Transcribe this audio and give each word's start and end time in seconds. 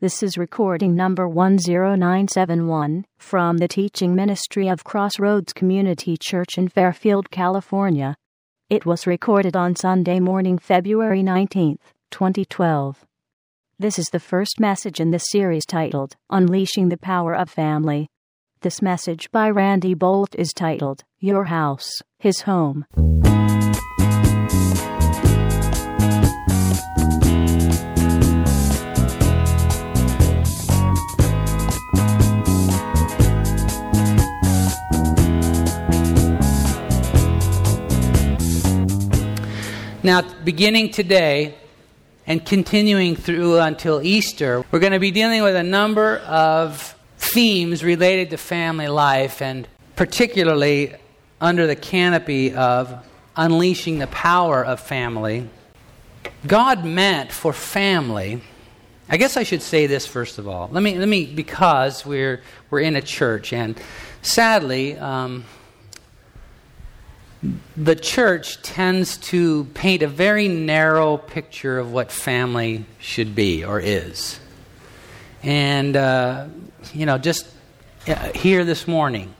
This 0.00 0.22
is 0.22 0.38
recording 0.38 0.94
number 0.94 1.26
10971 1.26 3.04
from 3.16 3.58
the 3.58 3.66
teaching 3.66 4.14
ministry 4.14 4.68
of 4.68 4.84
Crossroads 4.84 5.52
Community 5.52 6.16
Church 6.16 6.56
in 6.56 6.68
Fairfield, 6.68 7.32
California. 7.32 8.14
It 8.70 8.86
was 8.86 9.08
recorded 9.08 9.56
on 9.56 9.74
Sunday 9.74 10.20
morning, 10.20 10.56
February 10.56 11.24
19th, 11.24 11.80
2012. 12.12 13.04
This 13.80 13.98
is 13.98 14.06
the 14.12 14.20
first 14.20 14.60
message 14.60 15.00
in 15.00 15.10
the 15.10 15.18
series 15.18 15.66
titled 15.66 16.14
Unleashing 16.30 16.90
the 16.90 16.96
Power 16.96 17.34
of 17.34 17.50
Family. 17.50 18.06
This 18.60 18.80
message 18.80 19.28
by 19.32 19.50
Randy 19.50 19.96
Boldt 19.96 20.36
is 20.36 20.52
titled 20.52 21.02
Your 21.18 21.46
House, 21.46 21.90
His 22.20 22.42
Home. 22.42 22.84
Now, 40.08 40.22
beginning 40.22 40.92
today 40.92 41.54
and 42.26 42.42
continuing 42.42 43.14
through 43.14 43.58
until 43.58 44.00
Easter, 44.00 44.64
we're 44.70 44.78
going 44.78 44.94
to 44.94 44.98
be 44.98 45.10
dealing 45.10 45.42
with 45.42 45.54
a 45.54 45.62
number 45.62 46.16
of 46.20 46.96
themes 47.18 47.84
related 47.84 48.30
to 48.30 48.38
family 48.38 48.88
life, 48.88 49.42
and 49.42 49.68
particularly 49.96 50.94
under 51.42 51.66
the 51.66 51.76
canopy 51.76 52.54
of 52.54 53.04
unleashing 53.36 53.98
the 53.98 54.06
power 54.06 54.64
of 54.64 54.80
family. 54.80 55.46
God 56.46 56.86
meant 56.86 57.30
for 57.30 57.52
family. 57.52 58.40
I 59.10 59.18
guess 59.18 59.36
I 59.36 59.42
should 59.42 59.60
say 59.60 59.86
this 59.86 60.06
first 60.06 60.38
of 60.38 60.48
all. 60.48 60.70
Let 60.72 60.82
me, 60.82 60.96
let 60.96 61.08
me 61.08 61.26
because 61.26 62.06
we're, 62.06 62.40
we're 62.70 62.80
in 62.80 62.96
a 62.96 63.02
church, 63.02 63.52
and 63.52 63.78
sadly, 64.22 64.96
um, 64.96 65.44
the 67.76 67.94
church 67.94 68.60
tends 68.62 69.16
to 69.16 69.64
paint 69.74 70.02
a 70.02 70.08
very 70.08 70.48
narrow 70.48 71.16
picture 71.16 71.78
of 71.78 71.92
what 71.92 72.10
family 72.10 72.84
should 72.98 73.34
be 73.34 73.64
or 73.64 73.78
is. 73.78 74.40
And, 75.42 75.96
uh, 75.96 76.48
you 76.92 77.06
know, 77.06 77.16
just 77.16 77.48
uh, 78.08 78.32
here 78.32 78.64
this 78.64 78.88
morning, 78.88 79.34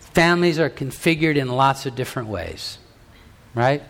families 0.00 0.58
are 0.58 0.68
configured 0.68 1.36
in 1.36 1.48
lots 1.48 1.86
of 1.86 1.94
different 1.94 2.28
ways, 2.28 2.78
right? 3.54 3.82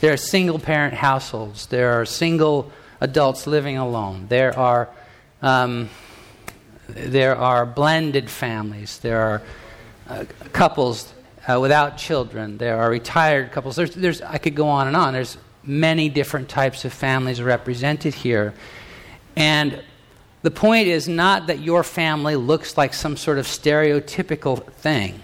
There 0.00 0.12
are 0.12 0.16
single 0.16 0.58
parent 0.58 0.94
households, 0.94 1.66
there 1.66 2.00
are 2.00 2.04
single 2.04 2.72
adults 3.00 3.46
living 3.46 3.78
alone, 3.78 4.26
there 4.28 4.58
are, 4.58 4.88
um, 5.42 5.90
there 6.88 7.36
are 7.36 7.64
blended 7.64 8.28
families, 8.28 8.98
there 8.98 9.20
are 9.20 9.42
uh, 10.08 10.24
couples 10.52 11.13
uh, 11.46 11.60
without 11.60 11.98
children. 11.98 12.58
There 12.58 12.78
are 12.78 12.90
retired 12.90 13.52
couples. 13.52 13.76
There's, 13.76 13.94
there's, 13.94 14.22
I 14.22 14.38
could 14.38 14.54
go 14.54 14.68
on 14.68 14.86
and 14.86 14.96
on. 14.96 15.12
There's 15.12 15.36
many 15.62 16.08
different 16.08 16.48
types 16.48 16.84
of 16.84 16.92
families 16.92 17.42
represented 17.42 18.14
here. 18.14 18.54
And 19.36 19.82
the 20.42 20.50
point 20.50 20.88
is 20.88 21.08
not 21.08 21.46
that 21.46 21.60
your 21.60 21.82
family 21.82 22.36
looks 22.36 22.76
like 22.76 22.94
some 22.94 23.16
sort 23.16 23.38
of 23.38 23.46
stereotypical 23.46 24.62
thing. 24.74 25.20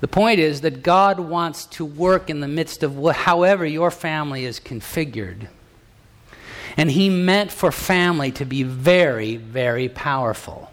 The 0.00 0.08
point 0.08 0.38
is 0.38 0.60
that 0.62 0.82
God 0.82 1.18
wants 1.18 1.64
to 1.66 1.84
work 1.84 2.28
in 2.28 2.40
the 2.40 2.48
midst 2.48 2.82
of 2.82 2.96
however 3.16 3.64
your 3.64 3.90
family 3.90 4.44
is 4.44 4.60
configured. 4.60 5.48
And 6.76 6.90
He 6.90 7.08
meant 7.08 7.52
for 7.52 7.70
family 7.72 8.32
to 8.32 8.44
be 8.44 8.64
very, 8.64 9.36
very 9.36 9.88
powerful. 9.88 10.70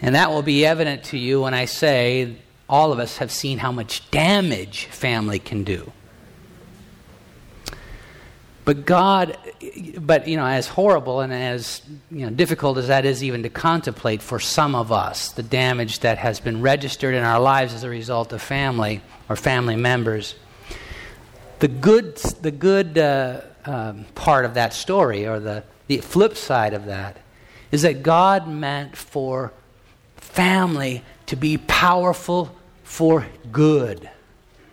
And 0.00 0.14
that 0.14 0.30
will 0.30 0.42
be 0.42 0.64
evident 0.64 1.04
to 1.04 1.18
you 1.18 1.42
when 1.42 1.52
I 1.52 1.66
say 1.66 2.36
all 2.70 2.92
of 2.92 3.00
us 3.00 3.18
have 3.18 3.32
seen 3.32 3.58
how 3.58 3.72
much 3.72 4.08
damage 4.12 4.86
family 4.86 5.40
can 5.40 5.64
do. 5.64 5.92
But 8.64 8.86
God, 8.86 9.36
but 9.98 10.28
you 10.28 10.36
know, 10.36 10.46
as 10.46 10.68
horrible 10.68 11.20
and 11.20 11.32
as 11.32 11.82
you 12.10 12.24
know, 12.24 12.30
difficult 12.30 12.78
as 12.78 12.86
that 12.86 13.04
is 13.04 13.24
even 13.24 13.42
to 13.42 13.48
contemplate 13.48 14.22
for 14.22 14.38
some 14.38 14.76
of 14.76 14.92
us, 14.92 15.32
the 15.32 15.42
damage 15.42 16.00
that 16.00 16.18
has 16.18 16.38
been 16.38 16.62
registered 16.62 17.14
in 17.14 17.24
our 17.24 17.40
lives 17.40 17.74
as 17.74 17.82
a 17.82 17.90
result 17.90 18.32
of 18.32 18.40
family 18.40 19.02
or 19.28 19.34
family 19.34 19.74
members, 19.74 20.36
the 21.58 21.66
good, 21.66 22.16
the 22.16 22.52
good 22.52 22.96
uh, 22.96 23.40
um, 23.64 24.04
part 24.14 24.44
of 24.44 24.54
that 24.54 24.72
story, 24.72 25.26
or 25.26 25.40
the, 25.40 25.64
the 25.88 25.98
flip 25.98 26.36
side 26.36 26.72
of 26.72 26.86
that, 26.86 27.16
is 27.72 27.82
that 27.82 28.04
God 28.04 28.46
meant 28.46 28.96
for 28.96 29.52
family 30.16 31.02
to 31.26 31.34
be 31.34 31.58
powerful 31.58 32.54
for 32.90 33.24
good, 33.52 34.10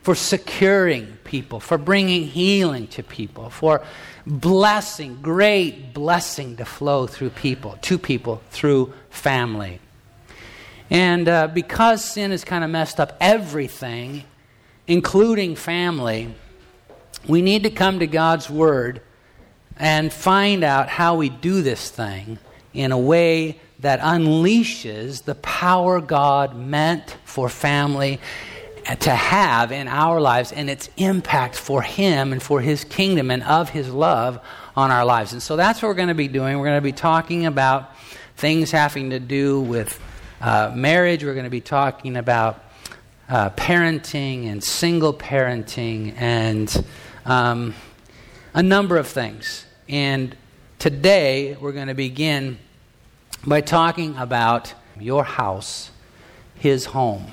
for 0.01 0.15
securing 0.15 1.05
people, 1.23 1.59
for 1.59 1.77
bringing 1.77 2.23
healing 2.23 2.87
to 2.87 3.03
people, 3.03 3.51
for 3.51 3.83
blessing, 4.25 5.19
great 5.21 5.93
blessing 5.93 6.57
to 6.57 6.65
flow 6.65 7.05
through 7.05 7.29
people, 7.29 7.77
to 7.83 7.99
people 7.99 8.41
through 8.49 8.91
family. 9.11 9.79
And 10.89 11.29
uh, 11.29 11.47
because 11.49 12.03
sin 12.03 12.31
has 12.31 12.43
kind 12.43 12.63
of 12.63 12.71
messed 12.71 12.99
up 12.99 13.15
everything, 13.21 14.23
including 14.87 15.55
family, 15.55 16.33
we 17.27 17.43
need 17.43 17.63
to 17.63 17.69
come 17.69 17.99
to 17.99 18.07
God's 18.07 18.49
Word 18.49 18.99
and 19.77 20.11
find 20.11 20.63
out 20.63 20.89
how 20.89 21.15
we 21.17 21.29
do 21.29 21.61
this 21.61 21.91
thing 21.91 22.39
in 22.73 22.91
a 22.91 22.97
way 22.97 23.59
that 23.79 23.99
unleashes 23.99 25.23
the 25.23 25.35
power 25.35 26.01
God 26.01 26.55
meant 26.55 27.17
for 27.25 27.47
family 27.49 28.19
to 29.01 29.11
have 29.11 29.71
in 29.71 29.87
our 29.87 30.21
lives 30.21 30.51
and 30.51 30.69
its 30.69 30.89
impact 30.97 31.55
for 31.55 31.81
Him 31.81 32.31
and 32.31 32.41
for 32.41 32.61
His 32.61 32.83
kingdom 32.83 33.29
and 33.29 33.43
of 33.43 33.69
His 33.69 33.89
love 33.89 34.39
on 34.75 34.91
our 34.91 35.05
lives. 35.05 35.33
And 35.33 35.41
so 35.41 35.55
that's 35.55 35.81
what 35.81 35.89
we're 35.89 35.95
going 35.95 36.07
to 36.07 36.15
be 36.15 36.27
doing. 36.27 36.57
We're 36.57 36.65
going 36.65 36.77
to 36.77 36.81
be 36.81 36.93
talking 36.93 37.45
about 37.45 37.95
things 38.37 38.71
having 38.71 39.09
to 39.09 39.19
do 39.19 39.61
with 39.61 39.99
uh, 40.39 40.71
marriage, 40.75 41.23
we're 41.23 41.33
going 41.33 41.45
to 41.45 41.49
be 41.49 41.61
talking 41.61 42.15
about 42.15 42.63
uh, 43.27 43.49
parenting 43.51 44.47
and 44.47 44.63
single 44.63 45.13
parenting 45.13 46.13
and 46.17 46.85
um, 47.25 47.73
a 48.53 48.61
number 48.61 48.97
of 48.97 49.07
things. 49.07 49.65
And 49.89 50.35
today 50.77 51.57
we're 51.59 51.71
going 51.71 51.87
to 51.87 51.95
begin 51.95 52.59
by 53.47 53.61
talking 53.61 54.13
about 54.17 54.73
your 54.99 55.23
house, 55.23 55.89
his 56.55 56.83
home. 56.83 57.25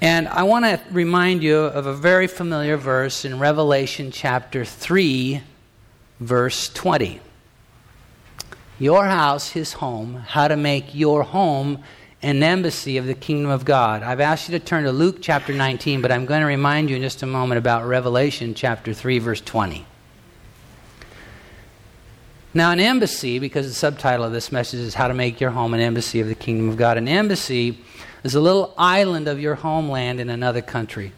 And 0.00 0.26
I 0.26 0.42
want 0.42 0.64
to 0.64 0.80
remind 0.90 1.44
you 1.44 1.56
of 1.56 1.86
a 1.86 1.94
very 1.94 2.26
familiar 2.26 2.76
verse 2.76 3.24
in 3.24 3.38
Revelation 3.38 4.10
chapter 4.10 4.64
3, 4.64 5.40
verse 6.18 6.68
20. 6.70 7.20
Your 8.80 9.04
house, 9.04 9.50
his 9.50 9.74
home, 9.74 10.14
how 10.14 10.48
to 10.48 10.56
make 10.56 10.94
your 10.96 11.22
home 11.22 11.84
an 12.20 12.42
embassy 12.42 12.96
of 12.96 13.06
the 13.06 13.14
kingdom 13.14 13.52
of 13.52 13.64
God. 13.64 14.02
I've 14.02 14.20
asked 14.20 14.48
you 14.48 14.58
to 14.58 14.64
turn 14.64 14.82
to 14.82 14.90
Luke 14.90 15.18
chapter 15.20 15.52
19, 15.52 16.02
but 16.02 16.10
I'm 16.10 16.26
going 16.26 16.40
to 16.40 16.46
remind 16.46 16.90
you 16.90 16.96
in 16.96 17.02
just 17.02 17.22
a 17.22 17.26
moment 17.26 17.58
about 17.58 17.86
Revelation 17.86 18.52
chapter 18.52 18.92
3, 18.92 19.20
verse 19.20 19.40
20. 19.40 19.86
Now, 22.54 22.72
an 22.72 22.80
embassy, 22.80 23.38
because 23.38 23.68
the 23.68 23.74
subtitle 23.74 24.24
of 24.24 24.32
this 24.32 24.50
message 24.50 24.80
is 24.80 24.94
How 24.94 25.08
to 25.08 25.12
Make 25.12 25.38
Your 25.38 25.50
Home 25.50 25.74
an 25.74 25.80
Embassy 25.80 26.20
of 26.20 26.28
the 26.28 26.34
Kingdom 26.34 26.70
of 26.70 26.78
God, 26.78 26.96
an 26.96 27.06
embassy 27.06 27.78
is 28.24 28.34
a 28.34 28.40
little 28.40 28.72
island 28.78 29.28
of 29.28 29.38
your 29.38 29.54
homeland 29.54 30.18
in 30.18 30.30
another 30.30 30.62
country. 30.62 31.12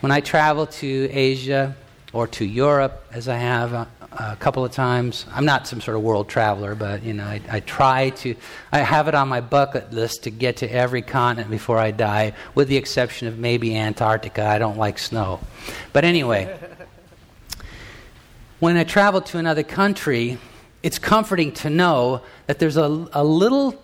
When 0.00 0.12
I 0.12 0.20
travel 0.20 0.66
to 0.66 1.08
Asia 1.10 1.74
or 2.12 2.26
to 2.26 2.44
Europe, 2.44 3.02
as 3.12 3.28
I 3.28 3.36
have 3.36 3.72
a, 3.72 3.88
a 4.12 4.36
couple 4.36 4.62
of 4.62 4.72
times, 4.72 5.24
I'm 5.32 5.46
not 5.46 5.66
some 5.66 5.80
sort 5.80 5.96
of 5.96 6.02
world 6.02 6.28
traveler, 6.28 6.74
but 6.74 7.02
you 7.02 7.14
know, 7.14 7.24
I, 7.24 7.40
I 7.50 7.60
try 7.60 8.10
to. 8.10 8.34
I 8.70 8.80
have 8.80 9.08
it 9.08 9.14
on 9.14 9.28
my 9.28 9.40
bucket 9.40 9.90
list 9.90 10.24
to 10.24 10.30
get 10.30 10.58
to 10.58 10.70
every 10.70 11.00
continent 11.00 11.50
before 11.50 11.78
I 11.78 11.92
die, 11.92 12.34
with 12.54 12.68
the 12.68 12.76
exception 12.76 13.26
of 13.26 13.38
maybe 13.38 13.74
Antarctica. 13.74 14.44
I 14.44 14.58
don't 14.58 14.76
like 14.76 14.98
snow, 14.98 15.40
but 15.94 16.04
anyway 16.04 16.58
when 18.62 18.76
I 18.76 18.84
travel 18.84 19.20
to 19.22 19.38
another 19.38 19.64
country, 19.64 20.38
it's 20.84 20.96
comforting 20.96 21.50
to 21.54 21.68
know 21.68 22.22
that 22.46 22.60
there's 22.60 22.76
a, 22.76 23.08
a 23.12 23.24
little 23.24 23.82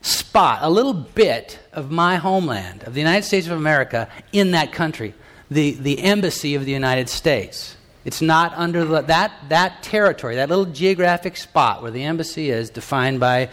spot, 0.00 0.58
a 0.62 0.68
little 0.68 0.92
bit 0.92 1.60
of 1.72 1.92
my 1.92 2.16
homeland, 2.16 2.82
of 2.82 2.94
the 2.94 3.00
United 3.00 3.24
States 3.24 3.46
of 3.46 3.52
America, 3.52 4.08
in 4.32 4.50
that 4.50 4.72
country, 4.72 5.14
the, 5.52 5.70
the 5.70 6.00
embassy 6.00 6.56
of 6.56 6.64
the 6.64 6.72
United 6.72 7.08
States. 7.08 7.76
It's 8.04 8.20
not 8.20 8.52
under 8.56 8.84
the, 8.84 9.02
that, 9.02 9.30
that 9.50 9.84
territory, 9.84 10.34
that 10.34 10.48
little 10.48 10.64
geographic 10.64 11.36
spot 11.36 11.80
where 11.80 11.92
the 11.92 12.02
embassy 12.02 12.50
is, 12.50 12.70
defined 12.70 13.20
by 13.20 13.50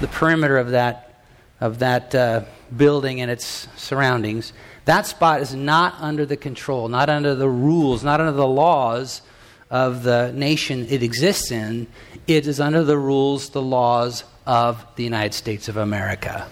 the 0.00 0.08
perimeter 0.08 0.58
of 0.58 0.70
that, 0.70 1.22
of 1.60 1.78
that 1.78 2.12
uh, 2.12 2.42
building 2.76 3.20
and 3.20 3.30
its 3.30 3.68
surroundings. 3.76 4.52
That 4.84 5.06
spot 5.06 5.42
is 5.42 5.54
not 5.54 5.94
under 6.00 6.26
the 6.26 6.36
control, 6.36 6.88
not 6.88 7.08
under 7.08 7.36
the 7.36 7.48
rules, 7.48 8.02
not 8.02 8.18
under 8.18 8.32
the 8.32 8.48
laws 8.48 9.22
of 9.70 10.02
the 10.02 10.32
nation 10.32 10.86
it 10.88 11.02
exists 11.02 11.50
in, 11.50 11.86
it 12.26 12.46
is 12.46 12.60
under 12.60 12.84
the 12.84 12.96
rules, 12.96 13.50
the 13.50 13.62
laws 13.62 14.24
of 14.46 14.84
the 14.96 15.04
United 15.04 15.34
States 15.34 15.68
of 15.68 15.76
America. 15.76 16.48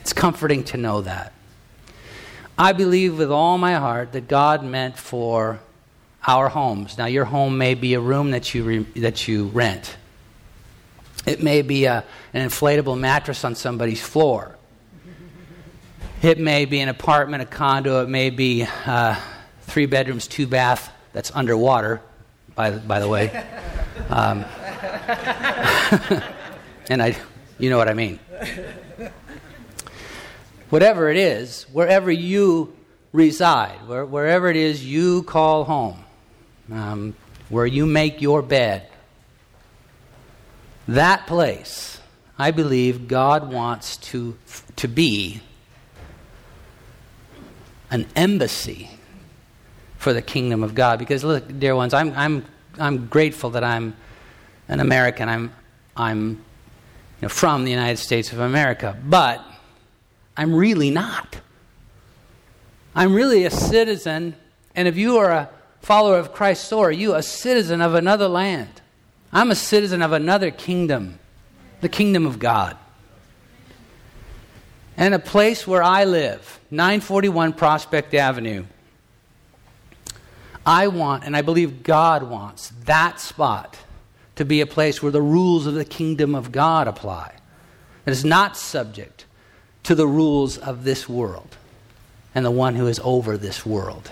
It's 0.00 0.12
comforting 0.12 0.64
to 0.64 0.76
know 0.76 1.00
that. 1.02 1.32
I 2.58 2.72
believe 2.72 3.16
with 3.18 3.30
all 3.30 3.56
my 3.56 3.74
heart 3.74 4.12
that 4.12 4.28
God 4.28 4.62
meant 4.62 4.98
for 4.98 5.60
our 6.26 6.48
homes. 6.48 6.98
Now, 6.98 7.06
your 7.06 7.24
home 7.24 7.58
may 7.58 7.74
be 7.74 7.94
a 7.94 8.00
room 8.00 8.32
that 8.32 8.54
you, 8.54 8.64
re- 8.64 9.00
that 9.00 9.26
you 9.26 9.46
rent, 9.46 9.96
it 11.26 11.42
may 11.42 11.62
be 11.62 11.84
a, 11.84 12.04
an 12.34 12.48
inflatable 12.48 12.98
mattress 12.98 13.44
on 13.44 13.54
somebody's 13.54 14.02
floor. 14.02 14.56
It 16.20 16.38
may 16.38 16.66
be 16.66 16.80
an 16.80 16.88
apartment, 16.88 17.42
a 17.42 17.46
condo. 17.46 18.02
It 18.02 18.08
may 18.08 18.30
be 18.30 18.66
uh, 18.86 19.16
three 19.62 19.86
bedrooms, 19.86 20.28
two 20.28 20.46
bath 20.46 20.92
that's 21.12 21.32
underwater, 21.34 22.00
by, 22.54 22.70
by 22.70 23.00
the 23.00 23.08
way. 23.08 23.28
Um, 24.08 24.44
and 26.88 27.02
I, 27.02 27.16
you 27.58 27.70
know 27.70 27.78
what 27.78 27.88
I 27.88 27.94
mean. 27.94 28.18
Whatever 30.70 31.10
it 31.10 31.16
is, 31.16 31.64
wherever 31.72 32.10
you 32.10 32.74
reside, 33.12 33.86
where, 33.86 34.04
wherever 34.04 34.48
it 34.48 34.56
is 34.56 34.84
you 34.84 35.22
call 35.22 35.64
home, 35.64 36.04
um, 36.72 37.14
where 37.48 37.66
you 37.66 37.84
make 37.86 38.22
your 38.22 38.42
bed, 38.42 38.88
that 40.88 41.26
place, 41.26 42.00
I 42.38 42.50
believe 42.50 43.06
God 43.06 43.52
wants 43.52 43.98
to, 43.98 44.36
to 44.76 44.88
be 44.88 45.40
an 47.90 48.06
embassy 48.16 48.90
for 50.02 50.12
the 50.12 50.20
kingdom 50.20 50.64
of 50.64 50.74
God. 50.74 50.98
Because, 50.98 51.22
look, 51.22 51.60
dear 51.60 51.76
ones, 51.76 51.94
I'm, 51.94 52.12
I'm, 52.16 52.44
I'm 52.76 53.06
grateful 53.06 53.50
that 53.50 53.62
I'm 53.62 53.94
an 54.66 54.80
American. 54.80 55.28
I'm, 55.28 55.52
I'm 55.96 56.30
you 56.30 56.36
know, 57.22 57.28
from 57.28 57.64
the 57.64 57.70
United 57.70 57.98
States 57.98 58.32
of 58.32 58.40
America. 58.40 58.98
But 59.04 59.44
I'm 60.36 60.54
really 60.54 60.90
not. 60.90 61.40
I'm 62.96 63.14
really 63.14 63.44
a 63.44 63.50
citizen, 63.50 64.34
and 64.74 64.88
if 64.88 64.96
you 64.96 65.18
are 65.18 65.30
a 65.30 65.50
follower 65.80 66.18
of 66.18 66.32
Christ, 66.34 66.64
so 66.64 66.80
are 66.80 66.92
you 66.92 67.14
a 67.14 67.22
citizen 67.22 67.80
of 67.80 67.94
another 67.94 68.28
land. 68.28 68.82
I'm 69.32 69.50
a 69.50 69.54
citizen 69.54 70.02
of 70.02 70.12
another 70.12 70.50
kingdom, 70.50 71.18
the 71.80 71.88
kingdom 71.88 72.26
of 72.26 72.38
God. 72.38 72.76
And 74.96 75.14
a 75.14 75.18
place 75.18 75.66
where 75.66 75.82
I 75.82 76.04
live, 76.04 76.60
941 76.70 77.54
Prospect 77.54 78.12
Avenue. 78.12 78.64
I 80.64 80.88
want, 80.88 81.24
and 81.24 81.36
I 81.36 81.42
believe 81.42 81.82
God 81.82 82.22
wants, 82.22 82.72
that 82.84 83.18
spot 83.20 83.78
to 84.36 84.44
be 84.44 84.60
a 84.60 84.66
place 84.66 85.02
where 85.02 85.12
the 85.12 85.22
rules 85.22 85.66
of 85.66 85.74
the 85.74 85.84
kingdom 85.84 86.34
of 86.34 86.52
God 86.52 86.88
apply. 86.88 87.34
It 88.06 88.10
is 88.10 88.24
not 88.24 88.56
subject 88.56 89.26
to 89.84 89.94
the 89.94 90.06
rules 90.06 90.58
of 90.58 90.84
this 90.84 91.08
world 91.08 91.56
and 92.34 92.44
the 92.44 92.50
one 92.50 92.76
who 92.76 92.86
is 92.86 93.00
over 93.04 93.36
this 93.36 93.66
world. 93.66 94.10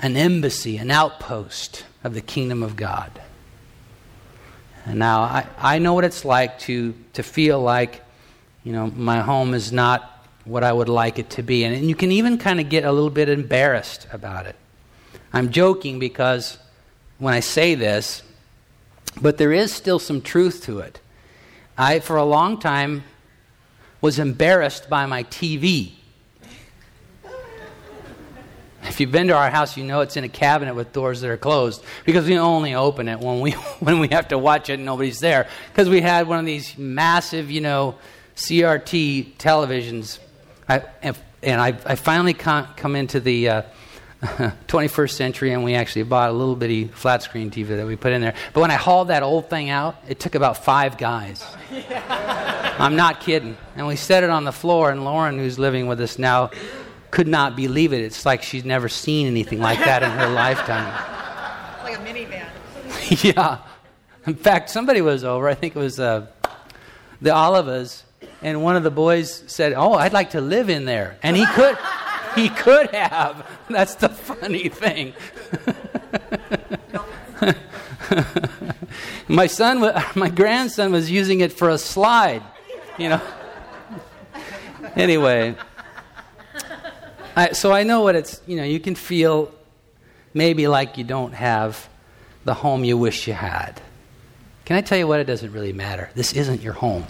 An 0.00 0.16
embassy, 0.16 0.76
an 0.76 0.90
outpost 0.90 1.84
of 2.04 2.14
the 2.14 2.20
kingdom 2.20 2.62
of 2.62 2.76
God. 2.76 3.10
And 4.84 4.98
now 4.98 5.22
I, 5.22 5.46
I 5.58 5.78
know 5.78 5.94
what 5.94 6.04
it's 6.04 6.24
like 6.24 6.58
to, 6.60 6.94
to 7.14 7.22
feel 7.22 7.60
like, 7.60 8.02
you 8.62 8.72
know, 8.72 8.86
my 8.86 9.20
home 9.20 9.52
is 9.52 9.72
not 9.72 10.15
what 10.46 10.64
I 10.64 10.72
would 10.72 10.88
like 10.88 11.18
it 11.18 11.30
to 11.30 11.42
be. 11.42 11.64
And, 11.64 11.74
and 11.74 11.88
you 11.88 11.94
can 11.94 12.12
even 12.12 12.38
kind 12.38 12.60
of 12.60 12.68
get 12.68 12.84
a 12.84 12.92
little 12.92 13.10
bit 13.10 13.28
embarrassed 13.28 14.06
about 14.12 14.46
it. 14.46 14.56
I'm 15.32 15.50
joking 15.50 15.98
because 15.98 16.56
when 17.18 17.34
I 17.34 17.40
say 17.40 17.74
this, 17.74 18.22
but 19.20 19.38
there 19.38 19.52
is 19.52 19.72
still 19.72 19.98
some 19.98 20.22
truth 20.22 20.64
to 20.64 20.78
it. 20.78 21.00
I, 21.76 22.00
for 22.00 22.16
a 22.16 22.24
long 22.24 22.58
time, 22.58 23.04
was 24.00 24.18
embarrassed 24.18 24.88
by 24.88 25.06
my 25.06 25.24
TV. 25.24 25.92
If 28.84 29.00
you've 29.00 29.10
been 29.10 29.26
to 29.28 29.34
our 29.34 29.50
house, 29.50 29.76
you 29.76 29.82
know 29.82 30.00
it's 30.00 30.16
in 30.16 30.22
a 30.22 30.28
cabinet 30.28 30.74
with 30.74 30.92
doors 30.92 31.20
that 31.20 31.30
are 31.30 31.36
closed 31.36 31.82
because 32.04 32.26
we 32.26 32.38
only 32.38 32.74
open 32.74 33.08
it 33.08 33.18
when 33.18 33.40
we 33.40 33.50
when 33.80 33.98
we 33.98 34.08
have 34.08 34.28
to 34.28 34.38
watch 34.38 34.70
it 34.70 34.74
and 34.74 34.84
nobody's 34.84 35.18
there. 35.18 35.48
Because 35.72 35.88
we 35.88 36.00
had 36.00 36.28
one 36.28 36.38
of 36.38 36.46
these 36.46 36.78
massive, 36.78 37.50
you 37.50 37.60
know, 37.60 37.96
CRT 38.36 39.36
televisions. 39.38 40.18
I, 40.68 40.82
and 41.42 41.60
I, 41.60 41.68
I 41.86 41.94
finally 41.94 42.34
come 42.34 42.96
into 42.96 43.20
the 43.20 43.48
uh, 43.48 43.62
21st 44.22 45.10
century, 45.10 45.52
and 45.52 45.62
we 45.62 45.74
actually 45.74 46.02
bought 46.02 46.30
a 46.30 46.32
little 46.32 46.56
bitty 46.56 46.88
flat 46.88 47.22
screen 47.22 47.50
TV 47.50 47.68
that 47.68 47.86
we 47.86 47.96
put 47.96 48.12
in 48.12 48.20
there. 48.20 48.34
But 48.52 48.62
when 48.62 48.70
I 48.70 48.76
hauled 48.76 49.08
that 49.08 49.22
old 49.22 49.50
thing 49.50 49.70
out, 49.70 49.96
it 50.08 50.18
took 50.18 50.34
about 50.34 50.64
five 50.64 50.98
guys. 50.98 51.44
I'm 52.78 52.96
not 52.96 53.20
kidding. 53.20 53.56
And 53.76 53.86
we 53.86 53.96
set 53.96 54.24
it 54.24 54.30
on 54.30 54.44
the 54.44 54.52
floor, 54.52 54.90
and 54.90 55.04
Lauren, 55.04 55.38
who's 55.38 55.58
living 55.58 55.86
with 55.86 56.00
us 56.00 56.18
now, 56.18 56.50
could 57.10 57.28
not 57.28 57.56
believe 57.56 57.92
it. 57.92 58.00
It's 58.00 58.26
like 58.26 58.42
she's 58.42 58.64
never 58.64 58.88
seen 58.88 59.26
anything 59.26 59.60
like 59.60 59.78
that 59.80 60.02
in 60.02 60.10
her 60.10 60.28
lifetime. 60.34 60.92
Like 61.84 61.98
a 61.98 62.00
minivan. 62.00 63.24
yeah. 63.24 63.58
In 64.26 64.34
fact, 64.34 64.70
somebody 64.70 65.00
was 65.02 65.24
over. 65.24 65.48
I 65.48 65.54
think 65.54 65.76
it 65.76 65.78
was 65.78 66.00
uh, 66.00 66.26
the 67.20 67.30
Olivas, 67.30 68.02
and 68.42 68.62
one 68.62 68.76
of 68.76 68.82
the 68.82 68.90
boys 68.90 69.42
said, 69.46 69.72
"Oh, 69.72 69.94
I'd 69.94 70.12
like 70.12 70.30
to 70.30 70.40
live 70.40 70.70
in 70.70 70.84
there," 70.84 71.18
and 71.22 71.36
he 71.36 71.46
could. 71.46 71.76
he 72.36 72.48
could 72.50 72.90
have. 72.90 73.44
That's 73.70 73.96
the 73.96 74.08
funny 74.08 74.68
thing. 74.68 75.14
my 79.28 79.46
son, 79.46 79.80
my 80.14 80.28
grandson 80.28 80.92
was 80.92 81.10
using 81.10 81.40
it 81.40 81.52
for 81.52 81.70
a 81.70 81.78
slide, 81.78 82.42
you 82.98 83.08
know. 83.08 83.20
anyway, 84.94 85.56
I, 87.34 87.52
so 87.52 87.72
I 87.72 87.82
know 87.82 88.02
what 88.02 88.14
it's, 88.14 88.40
you 88.46 88.56
know, 88.56 88.64
you 88.64 88.78
can 88.80 88.94
feel 88.94 89.52
maybe 90.32 90.68
like 90.68 90.98
you 90.98 91.04
don't 91.04 91.32
have 91.32 91.88
the 92.44 92.54
home 92.54 92.84
you 92.84 92.96
wish 92.96 93.26
you 93.26 93.34
had. 93.34 93.80
Can 94.64 94.76
I 94.76 94.80
tell 94.80 94.98
you 94.98 95.06
what? 95.06 95.20
It 95.20 95.24
doesn't 95.24 95.52
really 95.52 95.72
matter. 95.72 96.10
This 96.14 96.32
isn't 96.32 96.62
your 96.62 96.74
home. 96.74 97.04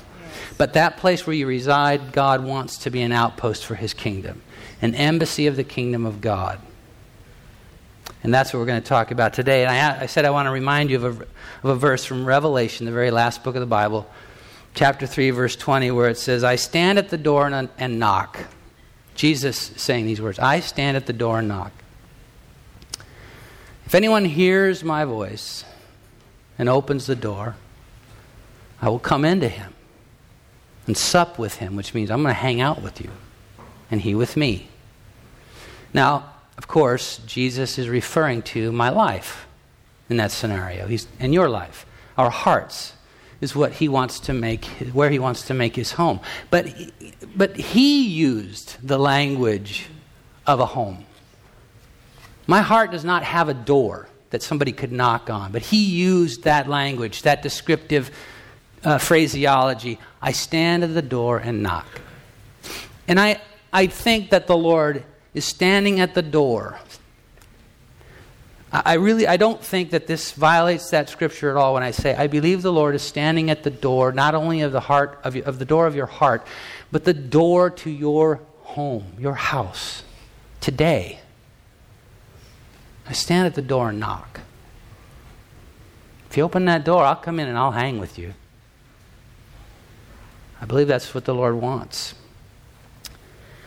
But 0.58 0.72
that 0.72 0.96
place 0.96 1.26
where 1.26 1.34
you 1.34 1.46
reside, 1.46 2.12
God 2.12 2.42
wants 2.42 2.78
to 2.78 2.90
be 2.90 3.02
an 3.02 3.12
outpost 3.12 3.66
for 3.66 3.74
his 3.74 3.92
kingdom, 3.92 4.42
an 4.80 4.94
embassy 4.94 5.46
of 5.46 5.56
the 5.56 5.64
kingdom 5.64 6.06
of 6.06 6.20
God. 6.20 6.58
And 8.22 8.32
that's 8.32 8.52
what 8.52 8.60
we're 8.60 8.66
going 8.66 8.82
to 8.82 8.88
talk 8.88 9.10
about 9.10 9.34
today. 9.34 9.64
And 9.64 9.70
I, 9.70 10.02
I 10.02 10.06
said 10.06 10.24
I 10.24 10.30
want 10.30 10.46
to 10.46 10.50
remind 10.50 10.90
you 10.90 10.96
of 10.96 11.04
a, 11.04 11.08
of 11.62 11.64
a 11.64 11.76
verse 11.76 12.04
from 12.04 12.24
Revelation, 12.24 12.86
the 12.86 12.92
very 12.92 13.10
last 13.10 13.44
book 13.44 13.54
of 13.54 13.60
the 13.60 13.66
Bible, 13.66 14.08
chapter 14.74 15.06
3, 15.06 15.30
verse 15.30 15.56
20, 15.56 15.90
where 15.90 16.08
it 16.08 16.16
says, 16.16 16.42
I 16.42 16.56
stand 16.56 16.98
at 16.98 17.10
the 17.10 17.18
door 17.18 17.46
and, 17.46 17.68
and 17.78 17.98
knock. 17.98 18.38
Jesus 19.14 19.56
saying 19.76 20.06
these 20.06 20.20
words 20.20 20.38
I 20.38 20.60
stand 20.60 20.96
at 20.96 21.06
the 21.06 21.12
door 21.12 21.38
and 21.38 21.48
knock. 21.48 21.72
If 23.84 23.94
anyone 23.94 24.24
hears 24.24 24.82
my 24.82 25.04
voice 25.04 25.64
and 26.58 26.68
opens 26.68 27.06
the 27.06 27.14
door, 27.14 27.56
I 28.82 28.88
will 28.88 28.98
come 28.98 29.24
into 29.24 29.48
him 29.48 29.72
and 30.86 30.96
sup 30.96 31.38
with 31.38 31.56
him, 31.56 31.76
which 31.76 31.94
means 31.94 32.10
I'm 32.10 32.22
going 32.22 32.34
to 32.34 32.40
hang 32.40 32.60
out 32.60 32.82
with 32.82 33.00
you 33.00 33.10
and 33.90 34.00
he 34.00 34.14
with 34.14 34.36
me. 34.36 34.68
Now, 35.92 36.32
of 36.58 36.68
course, 36.68 37.18
Jesus 37.26 37.78
is 37.78 37.88
referring 37.88 38.42
to 38.42 38.72
my 38.72 38.88
life 38.88 39.46
in 40.08 40.16
that 40.18 40.30
scenario. 40.30 40.86
He's 40.86 41.06
in 41.18 41.32
your 41.32 41.48
life. 41.48 41.86
Our 42.16 42.30
hearts 42.30 42.94
is 43.40 43.54
what 43.54 43.72
he 43.72 43.88
wants 43.88 44.20
to 44.20 44.32
make, 44.32 44.64
where 44.92 45.10
he 45.10 45.18
wants 45.18 45.42
to 45.48 45.54
make 45.54 45.76
his 45.76 45.92
home. 45.92 46.20
But, 46.50 46.72
but 47.34 47.56
he 47.56 48.06
used 48.08 48.76
the 48.82 48.98
language 48.98 49.88
of 50.46 50.60
a 50.60 50.66
home. 50.66 51.04
My 52.46 52.62
heart 52.62 52.92
does 52.92 53.04
not 53.04 53.22
have 53.24 53.48
a 53.48 53.54
door 53.54 54.08
that 54.30 54.42
somebody 54.42 54.72
could 54.72 54.92
knock 54.92 55.28
on, 55.28 55.52
but 55.52 55.62
he 55.62 55.84
used 55.84 56.44
that 56.44 56.68
language, 56.68 57.22
that 57.22 57.42
descriptive 57.42 58.10
uh, 58.86 58.96
phraseology 58.96 59.98
I 60.22 60.32
stand 60.32 60.82
at 60.82 60.94
the 60.94 61.02
door 61.02 61.36
and 61.36 61.62
knock. 61.62 61.86
And 63.06 63.20
I, 63.20 63.42
I 63.70 63.86
think 63.86 64.30
that 64.30 64.46
the 64.46 64.56
Lord 64.56 65.04
is 65.34 65.44
standing 65.44 66.00
at 66.00 66.14
the 66.14 66.22
door 66.22 66.78
I 68.72 68.94
really 68.94 69.26
I 69.26 69.36
don't 69.36 69.62
think 69.62 69.90
that 69.90 70.06
this 70.06 70.32
violates 70.32 70.90
that 70.90 71.08
scripture 71.08 71.50
at 71.50 71.56
all 71.56 71.74
when 71.74 71.82
I 71.82 71.92
say 71.92 72.14
I 72.14 72.26
believe 72.26 72.62
the 72.62 72.72
Lord 72.72 72.94
is 72.94 73.02
standing 73.02 73.48
at 73.48 73.62
the 73.62 73.70
door 73.70 74.12
not 74.12 74.34
only 74.34 74.60
of 74.60 74.72
the 74.72 74.80
heart 74.80 75.20
of, 75.22 75.36
of 75.36 75.58
the 75.58 75.64
door 75.64 75.86
of 75.86 75.94
your 75.94 76.06
heart 76.06 76.46
but 76.90 77.04
the 77.04 77.14
door 77.14 77.70
to 77.70 77.90
your 77.90 78.40
home, 78.62 79.12
your 79.18 79.34
house 79.34 80.02
today. 80.60 81.20
I 83.08 83.12
stand 83.12 83.46
at 83.46 83.54
the 83.54 83.62
door 83.62 83.90
and 83.90 84.00
knock. 84.00 84.40
If 86.28 86.36
you 86.36 86.42
open 86.42 86.64
that 86.64 86.84
door, 86.84 87.04
I'll 87.04 87.16
come 87.16 87.38
in 87.38 87.48
and 87.48 87.56
I'll 87.56 87.70
hang 87.70 88.00
with 88.00 88.18
you. 88.18 88.34
I 90.60 90.64
believe 90.64 90.88
that's 90.88 91.14
what 91.14 91.24
the 91.24 91.34
Lord 91.34 91.54
wants. 91.54 92.14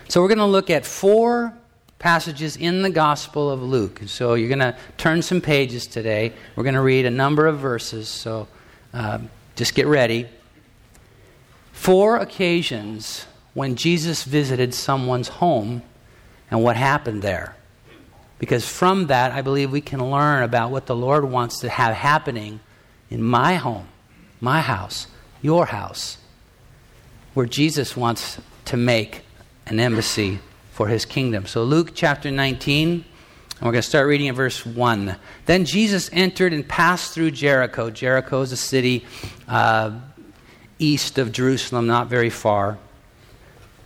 So 0.08 0.22
we're 0.22 0.28
going 0.28 0.40
to 0.40 0.46
look 0.46 0.70
at 0.70 0.86
four 0.86 1.54
passages 2.00 2.56
in 2.56 2.82
the 2.82 2.90
Gospel 2.90 3.52
of 3.52 3.62
Luke. 3.62 4.02
So 4.08 4.34
you're 4.34 4.48
going 4.48 4.60
to 4.60 4.76
turn 4.98 5.22
some 5.22 5.42
pages 5.42 5.86
today. 5.86 6.34
We're 6.56 6.64
going 6.64 6.76
to 6.76 6.82
read 6.82 7.06
a 7.06 7.12
number 7.12 7.46
of 7.46 7.60
verses. 7.60 8.08
So 8.08 8.48
uh, 8.94 9.20
just 9.56 9.76
get 9.76 9.86
ready. 9.86 10.28
Four 11.74 12.18
occasions 12.18 13.26
when 13.54 13.76
Jesus 13.76 14.24
visited 14.24 14.74
someone's 14.74 15.28
home 15.28 15.84
and 16.50 16.64
what 16.64 16.76
happened 16.76 17.22
there. 17.22 17.56
Because 18.40 18.68
from 18.68 19.08
that, 19.08 19.34
I 19.34 19.42
believe 19.42 19.72
we 19.72 19.82
can 19.82 20.10
learn 20.10 20.44
about 20.44 20.72
what 20.72 20.86
the 20.86 20.96
Lord 20.96 21.26
wants 21.26 21.60
to 21.60 21.70
have 21.70 21.94
happening 21.94 22.62
in 23.10 23.22
my 23.22 23.56
home, 23.56 23.88
my 24.40 24.62
house, 24.62 25.08
your 25.42 25.66
house, 25.66 26.18
where 27.34 27.46
Jesus 27.46 27.96
wants 27.96 28.40
to 28.66 28.78
make 28.78 29.22
an 29.66 29.80
embassy 29.80 30.40
for 30.72 30.88
his 30.88 31.06
kingdom. 31.06 31.46
So, 31.46 31.64
Luke 31.64 31.92
chapter 31.94 32.32
19, 32.32 32.90
and 32.90 33.06
we're 33.62 33.72
going 33.72 33.82
to 33.82 33.88
start 33.88 34.08
reading 34.08 34.30
at 34.30 34.36
verse 34.36 34.66
1. 34.66 35.16
Then 35.46 35.66
Jesus 35.66 36.10
entered 36.14 36.54
and 36.54 36.68
passed 36.68 37.14
through 37.14 37.32
Jericho. 37.32 37.90
Jericho 37.90 38.42
is 38.42 38.52
a 38.52 38.58
city 38.58 39.06
uh, 39.48 40.00
east 40.80 41.18
of 41.18 41.32
Jerusalem, 41.32 41.86
not 41.86 42.08
very 42.08 42.30
far. 42.30 42.78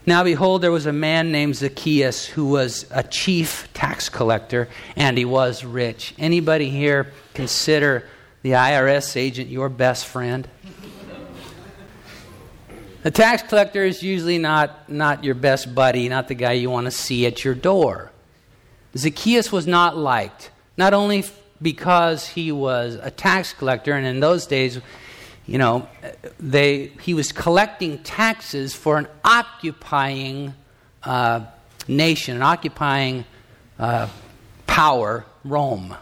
Now, 0.05 0.23
behold, 0.23 0.62
there 0.62 0.71
was 0.71 0.85
a 0.85 0.93
man 0.93 1.31
named 1.31 1.55
Zacchaeus 1.55 2.25
who 2.25 2.45
was 2.45 2.85
a 2.91 3.03
chief 3.03 3.69
tax 3.73 4.09
collector, 4.09 4.67
and 4.95 5.17
he 5.17 5.25
was 5.25 5.63
rich. 5.63 6.13
Anybody 6.19 6.69
here 6.69 7.13
consider 7.33 8.07
the 8.41 8.51
IRS 8.51 9.15
agent 9.15 9.50
your 9.50 9.69
best 9.69 10.05
friend? 10.05 10.47
The 13.03 13.12
tax 13.12 13.43
collector 13.43 13.83
is 13.83 14.01
usually 14.01 14.38
not, 14.38 14.89
not 14.89 15.25
your 15.25 15.36
best 15.36 15.75
buddy, 15.75 16.07
not 16.07 16.29
the 16.29 16.36
guy 16.36 16.53
you 16.53 16.69
want 16.69 16.86
to 16.86 16.91
see 16.91 17.25
at 17.25 17.43
your 17.43 17.53
door. 17.53 18.13
Zacchaeus 18.95 19.51
was 19.51 19.67
not 19.67 19.98
liked, 19.98 20.51
not 20.77 20.93
only 20.93 21.25
because 21.62 22.29
he 22.29 22.53
was 22.53 22.95
a 23.01 23.12
tax 23.12 23.51
collector, 23.51 23.91
and 23.91 24.07
in 24.07 24.22
those 24.22 24.48
days, 24.48 24.79
you 25.45 25.57
know, 25.57 25.86
they, 26.39 26.93
he 27.01 27.13
was 27.13 27.33
collecting 27.33 28.01
taxes 28.03 28.74
for 28.74 28.98
an 28.98 29.07
occupying 29.25 30.53
uh, 31.03 31.41
nation, 31.89 32.38
an 32.38 32.41
occupying 32.41 33.25
uh, 33.79 34.07
power, 34.65 35.25
Rome. 35.43 35.93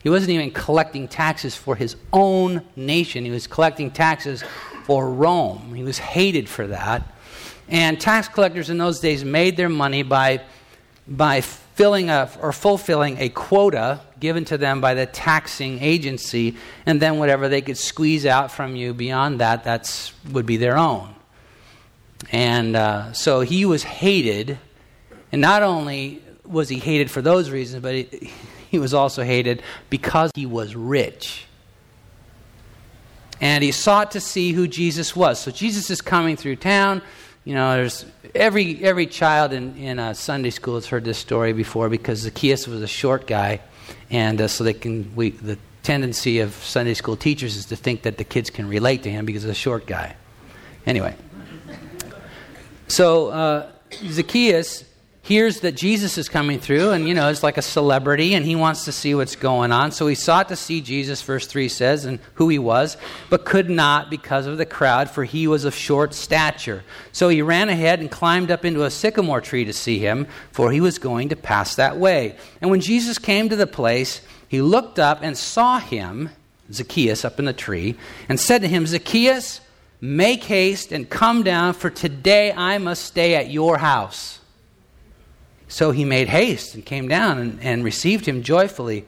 He 0.00 0.08
wasn't 0.08 0.30
even 0.30 0.52
collecting 0.52 1.08
taxes 1.08 1.56
for 1.56 1.74
his 1.74 1.96
own 2.12 2.62
nation, 2.76 3.24
he 3.24 3.32
was 3.32 3.48
collecting 3.48 3.90
taxes 3.90 4.44
for 4.90 5.08
Rome. 5.08 5.72
He 5.76 5.84
was 5.84 5.98
hated 5.98 6.48
for 6.48 6.66
that. 6.66 7.14
And 7.68 8.00
tax 8.00 8.26
collectors 8.26 8.70
in 8.70 8.78
those 8.78 8.98
days 8.98 9.24
made 9.24 9.56
their 9.56 9.68
money 9.68 10.02
by, 10.02 10.40
by 11.06 11.42
filling 11.42 12.10
a, 12.10 12.28
or 12.42 12.50
fulfilling 12.50 13.16
a 13.18 13.28
quota 13.28 14.00
given 14.18 14.44
to 14.46 14.58
them 14.58 14.80
by 14.80 14.94
the 14.94 15.06
taxing 15.06 15.80
agency, 15.80 16.56
and 16.86 17.00
then 17.00 17.20
whatever 17.20 17.48
they 17.48 17.62
could 17.62 17.78
squeeze 17.78 18.26
out 18.26 18.50
from 18.50 18.74
you 18.74 18.92
beyond 18.92 19.38
that, 19.38 19.62
that's 19.62 20.12
would 20.32 20.44
be 20.44 20.56
their 20.56 20.76
own. 20.76 21.14
And 22.32 22.74
uh, 22.74 23.12
so 23.12 23.42
he 23.42 23.64
was 23.64 23.84
hated, 23.84 24.58
and 25.30 25.40
not 25.40 25.62
only 25.62 26.20
was 26.44 26.68
he 26.68 26.80
hated 26.80 27.12
for 27.12 27.22
those 27.22 27.48
reasons, 27.48 27.80
but 27.80 27.94
he, 27.94 28.32
he 28.72 28.80
was 28.80 28.92
also 28.92 29.22
hated 29.22 29.62
because 29.88 30.32
he 30.34 30.46
was 30.46 30.74
rich 30.74 31.46
and 33.40 33.64
he 33.64 33.72
sought 33.72 34.10
to 34.12 34.20
see 34.20 34.52
who 34.52 34.68
Jesus 34.68 35.16
was. 35.16 35.40
So 35.40 35.50
Jesus 35.50 35.90
is 35.90 36.00
coming 36.00 36.36
through 36.36 36.56
town. 36.56 37.02
You 37.44 37.54
know, 37.54 37.72
there's 37.72 38.04
every 38.34 38.82
every 38.84 39.06
child 39.06 39.52
in 39.52 39.76
in 39.76 39.98
uh, 39.98 40.14
Sunday 40.14 40.50
school 40.50 40.74
has 40.74 40.86
heard 40.86 41.04
this 41.04 41.18
story 41.18 41.52
before 41.52 41.88
because 41.88 42.20
Zacchaeus 42.20 42.66
was 42.66 42.82
a 42.82 42.86
short 42.86 43.26
guy, 43.26 43.60
and 44.10 44.40
uh, 44.40 44.48
so 44.48 44.64
they 44.64 44.74
can 44.74 45.14
we 45.16 45.30
the 45.30 45.58
tendency 45.82 46.40
of 46.40 46.52
Sunday 46.52 46.94
school 46.94 47.16
teachers 47.16 47.56
is 47.56 47.66
to 47.66 47.76
think 47.76 48.02
that 48.02 48.18
the 48.18 48.24
kids 48.24 48.50
can 48.50 48.68
relate 48.68 49.02
to 49.04 49.10
him 49.10 49.24
because 49.24 49.42
he's 49.42 49.50
a 49.50 49.54
short 49.54 49.86
guy. 49.86 50.14
Anyway, 50.84 51.14
so 52.88 53.28
uh, 53.28 53.70
Zacchaeus 53.92 54.84
hears 55.30 55.60
that 55.60 55.76
Jesus 55.76 56.18
is 56.18 56.28
coming 56.28 56.58
through, 56.58 56.90
and 56.90 57.06
you 57.06 57.14
know, 57.14 57.28
it's 57.28 57.44
like 57.44 57.56
a 57.56 57.62
celebrity, 57.62 58.34
and 58.34 58.44
he 58.44 58.56
wants 58.56 58.84
to 58.86 58.90
see 58.90 59.14
what's 59.14 59.36
going 59.36 59.70
on. 59.70 59.92
So 59.92 60.08
he 60.08 60.16
sought 60.16 60.48
to 60.48 60.56
see 60.56 60.80
Jesus, 60.80 61.22
verse 61.22 61.46
3 61.46 61.68
says, 61.68 62.04
and 62.04 62.18
who 62.34 62.48
he 62.48 62.58
was, 62.58 62.96
but 63.28 63.44
could 63.44 63.70
not 63.70 64.10
because 64.10 64.46
of 64.46 64.58
the 64.58 64.66
crowd, 64.66 65.08
for 65.08 65.22
he 65.22 65.46
was 65.46 65.64
of 65.64 65.72
short 65.72 66.14
stature. 66.14 66.82
So 67.12 67.28
he 67.28 67.42
ran 67.42 67.68
ahead 67.68 68.00
and 68.00 68.10
climbed 68.10 68.50
up 68.50 68.64
into 68.64 68.82
a 68.82 68.90
sycamore 68.90 69.40
tree 69.40 69.64
to 69.66 69.72
see 69.72 70.00
him, 70.00 70.26
for 70.50 70.72
he 70.72 70.80
was 70.80 70.98
going 70.98 71.28
to 71.28 71.36
pass 71.36 71.76
that 71.76 71.96
way. 71.96 72.34
And 72.60 72.68
when 72.68 72.80
Jesus 72.80 73.16
came 73.16 73.48
to 73.50 73.56
the 73.56 73.68
place, 73.68 74.22
he 74.48 74.60
looked 74.60 74.98
up 74.98 75.20
and 75.22 75.38
saw 75.38 75.78
him, 75.78 76.30
Zacchaeus, 76.72 77.24
up 77.24 77.38
in 77.38 77.44
the 77.44 77.52
tree, 77.52 77.94
and 78.28 78.40
said 78.40 78.62
to 78.62 78.68
him, 78.68 78.84
Zacchaeus, 78.84 79.60
make 80.00 80.42
haste 80.42 80.90
and 80.90 81.08
come 81.08 81.44
down, 81.44 81.74
for 81.74 81.88
today 81.88 82.50
I 82.52 82.78
must 82.78 83.04
stay 83.04 83.36
at 83.36 83.48
your 83.48 83.78
house. 83.78 84.39
So 85.70 85.92
he 85.92 86.04
made 86.04 86.28
haste 86.28 86.74
and 86.74 86.84
came 86.84 87.06
down 87.06 87.38
and, 87.38 87.62
and 87.62 87.84
received 87.84 88.26
him 88.26 88.42
joyfully. 88.42 89.06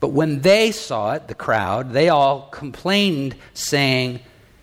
But 0.00 0.08
when 0.08 0.40
they 0.40 0.72
saw 0.72 1.12
it, 1.12 1.28
the 1.28 1.34
crowd, 1.34 1.92
they 1.92 2.08
all 2.08 2.48
complained, 2.50 3.36
saying, 3.52 4.20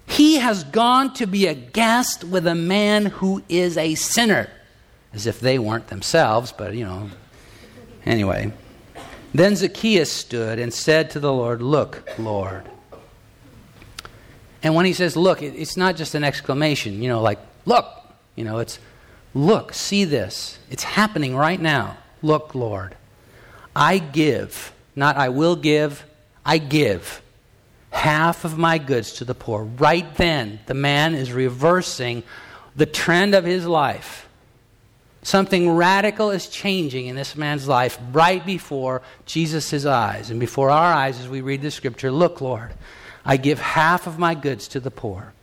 He 0.07 0.37
has 0.37 0.63
gone 0.63 1.13
to 1.13 1.27
be 1.27 1.45
a 1.45 1.53
guest 1.53 2.23
with 2.23 2.47
a 2.47 2.55
man 2.55 3.05
who 3.05 3.43
is 3.47 3.77
a 3.77 3.93
sinner. 3.93 4.49
As 5.13 5.27
if 5.27 5.39
they 5.39 5.59
weren't 5.59 5.87
themselves, 5.87 6.51
but 6.51 6.73
you 6.73 6.85
know. 6.85 7.11
Anyway. 8.03 8.51
Then 9.31 9.55
Zacchaeus 9.55 10.11
stood 10.11 10.57
and 10.57 10.73
said 10.73 11.11
to 11.11 11.19
the 11.19 11.31
Lord, 11.31 11.61
Look, 11.61 12.09
Lord. 12.17 12.63
And 14.63 14.73
when 14.73 14.87
he 14.87 14.93
says, 14.93 15.15
Look, 15.15 15.43
it's 15.43 15.77
not 15.77 15.97
just 15.97 16.15
an 16.15 16.23
exclamation, 16.23 17.03
you 17.03 17.09
know, 17.09 17.21
like, 17.21 17.37
Look. 17.65 17.85
You 18.35 18.43
know, 18.43 18.57
it's, 18.57 18.79
Look, 19.33 19.73
see 19.73 20.05
this. 20.05 20.59
It's 20.69 20.83
happening 20.83 21.35
right 21.35 21.59
now. 21.59 21.97
Look, 22.21 22.55
Lord. 22.55 22.95
I 23.75 23.99
give, 23.99 24.73
not 24.95 25.17
I 25.17 25.29
will 25.29 25.55
give, 25.55 26.03
I 26.45 26.57
give 26.57 27.21
half 27.91 28.45
of 28.45 28.57
my 28.57 28.77
goods 28.77 29.13
to 29.13 29.25
the 29.25 29.35
poor. 29.35 29.63
Right 29.63 30.15
then, 30.15 30.59
the 30.65 30.73
man 30.73 31.13
is 31.13 31.31
reversing 31.31 32.23
the 32.75 32.85
trend 32.85 33.35
of 33.35 33.43
his 33.43 33.65
life. 33.65 34.27
Something 35.23 35.71
radical 35.71 36.31
is 36.31 36.47
changing 36.47 37.07
in 37.07 37.15
this 37.15 37.35
man's 37.35 37.67
life 37.67 37.99
right 38.13 38.45
before 38.45 39.01
Jesus' 39.25 39.85
eyes 39.85 40.29
and 40.29 40.39
before 40.39 40.69
our 40.69 40.93
eyes 40.93 41.19
as 41.19 41.27
we 41.27 41.41
read 41.41 41.61
the 41.61 41.71
scripture. 41.71 42.11
Look, 42.11 42.39
Lord, 42.39 42.73
I 43.25 43.37
give 43.37 43.59
half 43.59 44.07
of 44.07 44.17
my 44.17 44.35
goods 44.35 44.69
to 44.69 44.79
the 44.79 44.91
poor. 44.91 45.33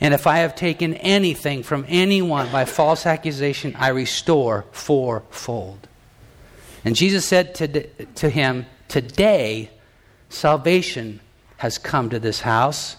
And 0.00 0.14
if 0.14 0.26
I 0.26 0.38
have 0.38 0.54
taken 0.54 0.94
anything 0.94 1.62
from 1.62 1.84
anyone 1.88 2.50
by 2.50 2.64
false 2.64 3.04
accusation, 3.04 3.76
I 3.78 3.88
restore 3.88 4.64
fourfold. 4.70 5.88
And 6.84 6.96
Jesus 6.96 7.26
said 7.26 7.54
to, 7.56 7.86
to 8.14 8.30
him, 8.30 8.66
Today 8.88 9.70
salvation 10.30 11.20
has 11.58 11.76
come 11.76 12.08
to 12.10 12.18
this 12.18 12.40
house 12.40 12.96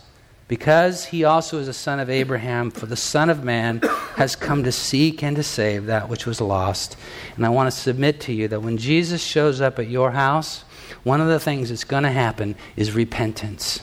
because 0.48 1.06
he 1.06 1.24
also 1.24 1.60
is 1.60 1.70
a 1.70 1.74
son 1.74 2.00
of 2.00 2.10
Abraham, 2.10 2.72
for 2.72 2.86
the 2.86 2.98
Son 2.98 3.30
of 3.30 3.42
Man 3.44 3.80
has 4.18 4.36
come 4.36 4.66
to 4.66 4.72
seek 4.72 5.24
and 5.24 5.38
to 5.38 5.44
save 5.44 5.86
that 5.86 6.10
which 6.10 6.26
was 6.26 6.42
lost. 6.42 6.98
And 7.38 7.46
I 7.46 7.50
want 7.50 7.72
to 7.72 7.78
submit 7.80 8.20
to 8.22 8.34
you 8.34 8.50
that 8.50 8.62
when 8.62 8.78
Jesus 8.78 9.24
shows 9.24 9.62
up 9.62 9.80
at 9.80 9.88
your 9.88 10.12
house, 10.12 10.66
one 11.04 11.22
of 11.22 11.30
the 11.30 11.40
things 11.40 11.70
that's 11.70 11.86
going 11.86 12.04
to 12.04 12.12
happen 12.12 12.56
is 12.76 12.92
repentance. 12.92 13.80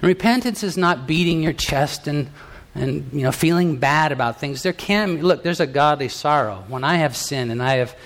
And 0.00 0.08
repentance 0.08 0.62
is 0.62 0.76
not 0.76 1.06
beating 1.06 1.42
your 1.42 1.52
chest 1.52 2.06
and, 2.06 2.30
and 2.74 3.10
you 3.12 3.22
know, 3.22 3.32
feeling 3.32 3.76
bad 3.78 4.12
about 4.12 4.38
things. 4.38 4.62
There 4.62 4.72
can, 4.72 5.22
look, 5.22 5.42
there's 5.42 5.60
a 5.60 5.66
godly 5.66 6.08
sorrow. 6.08 6.64
When 6.68 6.84
I 6.84 6.96
have 6.96 7.16
sinned 7.16 7.50
and 7.50 7.62
I 7.62 7.76
have 7.76 7.96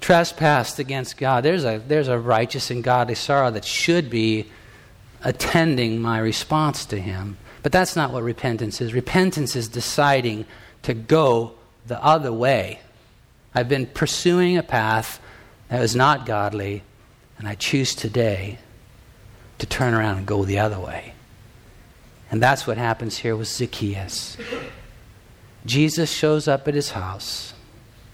trespassed 0.00 0.78
against 0.78 1.16
God, 1.16 1.44
there's 1.44 1.64
a, 1.64 1.80
there's 1.86 2.08
a 2.08 2.18
righteous 2.18 2.70
and 2.70 2.82
godly 2.82 3.14
sorrow 3.14 3.50
that 3.52 3.64
should 3.64 4.10
be 4.10 4.46
attending 5.22 6.00
my 6.00 6.18
response 6.18 6.84
to 6.86 7.00
Him. 7.00 7.36
But 7.62 7.72
that's 7.72 7.96
not 7.96 8.12
what 8.12 8.22
repentance 8.22 8.80
is. 8.80 8.92
Repentance 8.92 9.56
is 9.56 9.68
deciding 9.68 10.46
to 10.82 10.94
go 10.94 11.54
the 11.86 12.02
other 12.02 12.32
way. 12.32 12.80
I've 13.54 13.68
been 13.68 13.86
pursuing 13.86 14.56
a 14.56 14.62
path 14.62 15.20
that 15.68 15.80
was 15.80 15.96
not 15.96 16.26
godly, 16.26 16.82
and 17.38 17.48
I 17.48 17.54
choose 17.54 17.94
today 17.94 18.58
to 19.58 19.66
turn 19.66 19.94
around 19.94 20.18
and 20.18 20.26
go 20.26 20.44
the 20.44 20.58
other 20.58 20.78
way. 20.78 21.14
And 22.30 22.42
that's 22.42 22.66
what 22.66 22.76
happens 22.76 23.18
here 23.18 23.36
with 23.36 23.48
Zacchaeus. 23.48 24.36
Jesus 25.64 26.10
shows 26.10 26.48
up 26.48 26.66
at 26.68 26.74
his 26.74 26.90
house, 26.90 27.52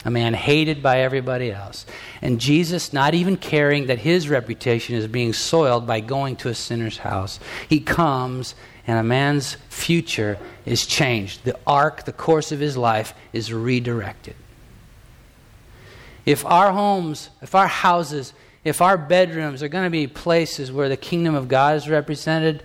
a 0.04 0.10
man 0.10 0.34
hated 0.34 0.82
by 0.82 1.00
everybody 1.00 1.50
else. 1.50 1.86
And 2.20 2.40
Jesus, 2.40 2.92
not 2.92 3.14
even 3.14 3.36
caring 3.36 3.86
that 3.86 3.98
his 3.98 4.28
reputation 4.28 4.96
is 4.96 5.06
being 5.06 5.32
soiled 5.32 5.86
by 5.86 6.00
going 6.00 6.36
to 6.36 6.48
a 6.48 6.54
sinner's 6.54 6.98
house, 6.98 7.40
he 7.68 7.80
comes 7.80 8.54
and 8.86 8.98
a 8.98 9.02
man's 9.02 9.56
future 9.68 10.38
is 10.66 10.86
changed. 10.86 11.44
The 11.44 11.58
arc, 11.66 12.04
the 12.04 12.12
course 12.12 12.52
of 12.52 12.60
his 12.60 12.76
life 12.76 13.14
is 13.32 13.52
redirected. 13.52 14.34
If 16.24 16.44
our 16.44 16.72
homes, 16.72 17.30
if 17.40 17.54
our 17.54 17.66
houses, 17.66 18.32
if 18.64 18.80
our 18.80 18.96
bedrooms 18.96 19.62
are 19.62 19.68
going 19.68 19.84
to 19.84 19.90
be 19.90 20.06
places 20.06 20.70
where 20.70 20.88
the 20.88 20.96
kingdom 20.96 21.34
of 21.34 21.48
God 21.48 21.76
is 21.76 21.88
represented, 21.88 22.62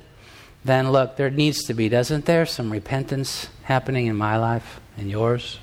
then 0.66 0.92
look, 0.92 1.16
there 1.16 1.30
needs 1.30 1.64
to 1.66 1.74
be, 1.74 1.90
doesn't 1.90 2.26
there, 2.26 2.46
some 2.46 2.72
repentance 2.72 3.48
happening 3.64 4.08
in 4.08 4.16
my 4.16 4.38
life 4.38 4.80
and 4.98 5.10
yours? 5.10 5.60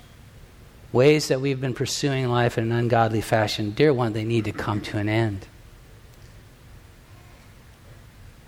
Ways 0.93 1.29
that 1.29 1.41
we've 1.41 1.61
been 1.61 1.75
pursuing 1.75 2.29
life 2.29 2.57
in 2.57 2.65
an 2.65 2.73
ungodly 2.73 3.21
fashion, 3.21 3.73
dear 3.73 3.93
one, 3.93 4.13
they 4.13 4.25
need 4.25 4.45
to 4.45 4.53
come 4.53 4.81
to 4.83 4.99
an 4.99 5.09
end. 5.09 5.47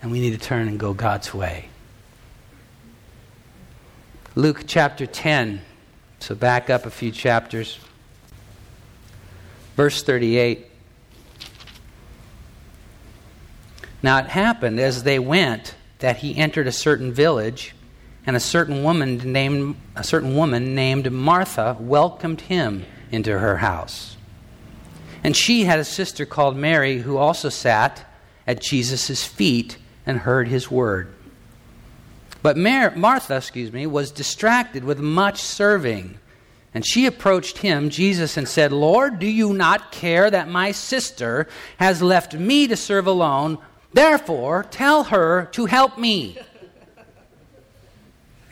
And 0.01 0.11
we 0.11 0.19
need 0.19 0.31
to 0.31 0.37
turn 0.37 0.67
and 0.67 0.79
go 0.79 0.93
God's 0.93 1.33
way. 1.33 1.69
Luke 4.35 4.63
chapter 4.67 5.05
10. 5.05 5.61
So 6.19 6.35
back 6.35 6.69
up 6.69 6.85
a 6.85 6.91
few 6.91 7.11
chapters. 7.11 7.79
Verse 9.75 10.03
38. 10.03 10.67
Now 14.01 14.19
it 14.19 14.27
happened 14.27 14.79
as 14.79 15.03
they 15.03 15.19
went 15.19 15.75
that 15.99 16.17
he 16.17 16.37
entered 16.37 16.67
a 16.67 16.71
certain 16.71 17.11
village, 17.11 17.73
and 18.25 18.35
a 18.35 18.39
certain 18.41 18.83
woman 18.83 19.17
named 19.31 19.75
a 19.95 20.03
certain 20.03 20.35
woman 20.35 20.75
named 20.75 21.11
Martha 21.11 21.77
welcomed 21.79 22.41
him 22.41 22.85
into 23.11 23.39
her 23.39 23.57
house. 23.57 24.17
And 25.23 25.35
she 25.35 25.63
had 25.63 25.79
a 25.79 25.85
sister 25.85 26.25
called 26.25 26.55
Mary 26.55 26.99
who 26.99 27.17
also 27.17 27.49
sat 27.49 28.05
at 28.45 28.61
Jesus' 28.61 29.25
feet 29.25 29.77
and 30.05 30.19
heard 30.19 30.47
his 30.47 30.69
word. 30.69 31.13
But 32.41 32.57
Mar- 32.57 32.95
Martha, 32.95 33.37
excuse 33.37 33.73
me, 33.73 33.87
was 33.87 34.11
distracted 34.11 34.83
with 34.83 34.99
much 34.99 35.41
serving. 35.41 36.19
And 36.73 36.85
she 36.85 37.05
approached 37.05 37.57
him, 37.57 37.89
Jesus, 37.89 38.37
and 38.37 38.47
said, 38.47 38.71
Lord, 38.71 39.19
do 39.19 39.27
you 39.27 39.53
not 39.53 39.91
care 39.91 40.29
that 40.29 40.47
my 40.47 40.71
sister 40.71 41.47
has 41.77 42.01
left 42.01 42.35
me 42.35 42.67
to 42.67 42.77
serve 42.77 43.07
alone? 43.07 43.57
Therefore, 43.97 44.63
tell 44.69 45.05
her 45.05 45.45
to 45.53 45.65
help 45.65 45.97
me. 45.97 46.37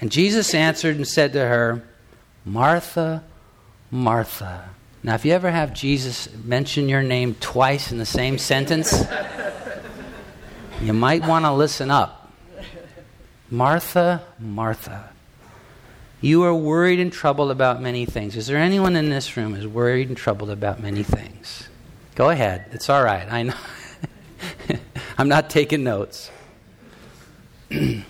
And 0.01 0.11
Jesus 0.11 0.55
answered 0.55 0.95
and 0.95 1.07
said 1.07 1.33
to 1.33 1.39
her, 1.39 1.83
Martha, 2.43 3.23
Martha. 3.91 4.69
Now, 5.03 5.13
if 5.13 5.23
you 5.23 5.33
ever 5.33 5.51
have 5.51 5.71
Jesus 5.71 6.33
mention 6.33 6.89
your 6.89 7.03
name 7.03 7.35
twice 7.39 7.91
in 7.91 7.99
the 7.99 8.07
same 8.07 8.39
sentence, 8.39 9.05
you 10.81 10.93
might 10.93 11.23
want 11.27 11.45
to 11.45 11.53
listen 11.53 11.91
up. 11.91 12.31
Martha, 13.51 14.23
Martha. 14.39 15.11
You 16.21 16.41
are 16.45 16.55
worried 16.55 16.99
and 16.99 17.13
troubled 17.13 17.51
about 17.51 17.83
many 17.83 18.07
things. 18.07 18.35
Is 18.35 18.47
there 18.47 18.57
anyone 18.57 18.95
in 18.95 19.11
this 19.11 19.37
room 19.37 19.53
who's 19.53 19.67
worried 19.67 20.07
and 20.07 20.17
troubled 20.17 20.49
about 20.49 20.81
many 20.81 21.03
things? 21.03 21.69
Go 22.15 22.31
ahead. 22.31 22.65
It's 22.71 22.89
all 22.89 23.03
right. 23.03 23.31
I 23.31 23.43
know. 23.43 23.53
I'm 25.17 25.29
not 25.29 25.49
taking 25.49 25.83
notes. 25.83 26.29
you 27.69 28.03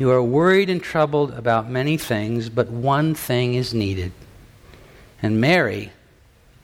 are 0.00 0.22
worried 0.22 0.68
and 0.68 0.82
troubled 0.82 1.32
about 1.32 1.70
many 1.70 1.96
things, 1.96 2.48
but 2.48 2.68
one 2.68 3.14
thing 3.14 3.54
is 3.54 3.72
needed. 3.72 4.10
And 5.22 5.40
Mary 5.40 5.92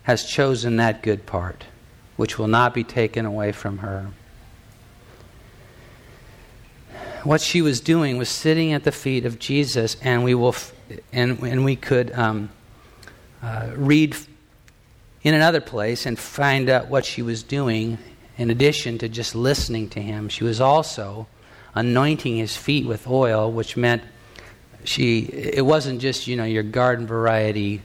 has 0.03 0.25
chosen 0.25 0.77
that 0.77 1.03
good 1.03 1.27
part, 1.27 1.65
which 2.17 2.39
will 2.39 2.49
not 2.49 2.75
be 2.75 2.83
taken 2.83 3.25
away 3.25 3.53
from 3.53 3.79
her. 3.79 4.09
What 7.23 7.41
she 7.41 7.63
was 7.63 7.81
doing 7.81 8.19
was 8.19 8.29
sitting 8.29 8.73
at 8.73 8.83
the 8.83 8.93
feet 8.93 9.25
of 9.27 9.39
Jesus, 9.39 9.97
and 10.03 10.25
we 10.25 10.35
will, 10.35 10.49
f- 10.49 10.73
and, 11.13 11.39
and 11.41 11.65
we 11.65 11.77
could 11.77 12.13
um, 12.13 12.51
uh, 13.43 13.71
read 13.77 14.17
in 15.23 15.35
another 15.35 15.61
place 15.61 16.07
and 16.07 16.19
find 16.19 16.69
out 16.69 16.89
what 16.89 17.05
she 17.05 17.23
was 17.23 17.43
doing 17.45 17.99
in 18.37 18.51
addition 18.51 18.99
to 18.99 19.09
just 19.09 19.35
listening 19.35 19.89
to 19.91 20.01
him, 20.01 20.29
she 20.29 20.45
was 20.45 20.61
also 20.61 21.27
anointing 21.75 22.37
his 22.37 22.57
feet 22.57 22.87
with 22.87 23.07
oil, 23.07 23.51
which 23.51 23.77
meant 23.77 24.03
she 24.85 25.21
it 25.21 25.65
wasn't 25.65 26.01
just 26.01 26.27
you 26.27 26.37
know 26.37 26.45
your 26.45 26.63
garden 26.63 27.07
variety 27.07 27.83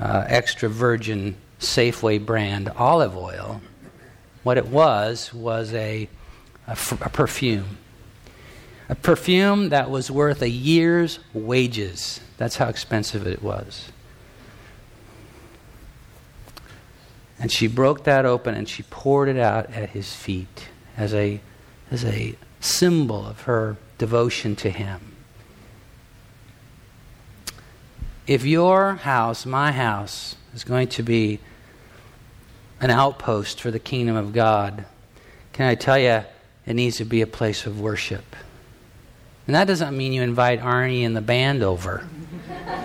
uh, 0.00 0.24
extra 0.26 0.68
virgin 0.68 1.36
Safeway 1.60 2.24
brand 2.24 2.68
olive 2.76 3.16
oil. 3.16 3.60
What 4.44 4.56
it 4.56 4.68
was 4.68 5.34
was 5.34 5.74
a, 5.74 6.08
a, 6.66 6.70
f- 6.70 7.04
a 7.04 7.10
perfume, 7.10 7.78
a 8.88 8.94
perfume 8.94 9.70
that 9.70 9.90
was 9.90 10.10
worth 10.10 10.40
a 10.40 10.48
year's 10.48 11.18
wages. 11.34 12.20
That's 12.36 12.56
how 12.56 12.68
expensive 12.68 13.26
it 13.26 13.42
was. 13.42 13.90
And 17.40 17.52
she 17.52 17.66
broke 17.66 18.04
that 18.04 18.26
open 18.26 18.54
and 18.54 18.68
she 18.68 18.82
poured 18.84 19.28
it 19.28 19.38
out 19.38 19.72
at 19.72 19.90
his 19.90 20.12
feet 20.14 20.68
as 20.96 21.14
a, 21.14 21.40
as 21.90 22.04
a 22.04 22.34
symbol 22.60 23.26
of 23.26 23.42
her 23.42 23.76
devotion 23.98 24.56
to 24.56 24.70
him. 24.70 25.16
If 28.26 28.44
your 28.44 28.94
house, 28.96 29.46
my 29.46 29.72
house, 29.72 30.36
is 30.54 30.64
going 30.64 30.88
to 30.88 31.02
be 31.02 31.40
an 32.80 32.90
outpost 32.90 33.60
for 33.60 33.70
the 33.70 33.78
kingdom 33.78 34.16
of 34.16 34.32
God, 34.32 34.84
can 35.52 35.66
I 35.66 35.74
tell 35.74 35.98
you, 35.98 36.24
it 36.66 36.74
needs 36.74 36.98
to 36.98 37.04
be 37.04 37.22
a 37.22 37.26
place 37.26 37.66
of 37.66 37.80
worship. 37.80 38.36
And 39.46 39.56
that 39.56 39.66
doesn't 39.66 39.96
mean 39.96 40.12
you 40.12 40.22
invite 40.22 40.60
Arnie 40.60 41.06
and 41.06 41.16
the 41.16 41.22
band 41.22 41.62
over. 41.62 42.06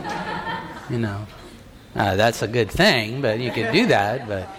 you 0.89 0.97
know. 0.97 1.27
Uh, 1.95 2.15
that's 2.15 2.41
a 2.41 2.47
good 2.47 2.71
thing, 2.71 3.21
but 3.21 3.39
you 3.39 3.51
could 3.51 3.71
do 3.71 3.85
that. 3.87 4.27
But 4.27 4.49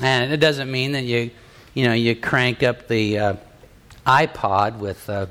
and 0.00 0.32
it 0.32 0.38
doesn't 0.38 0.70
mean 0.70 0.92
that 0.92 1.04
you, 1.04 1.30
you 1.74 1.84
know, 1.84 1.92
you 1.92 2.16
crank 2.16 2.62
up 2.62 2.88
the 2.88 3.18
uh, 3.18 3.34
iPod 4.06 4.78
with 4.78 5.08
uh, 5.10 5.26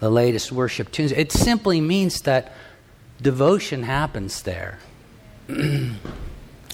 the 0.00 0.08
latest 0.08 0.50
worship 0.50 0.90
tunes. 0.90 1.12
It 1.12 1.30
simply 1.30 1.80
means 1.80 2.22
that 2.22 2.52
devotion 3.20 3.82
happens 3.82 4.42
there. 4.42 4.78
I 5.48 5.92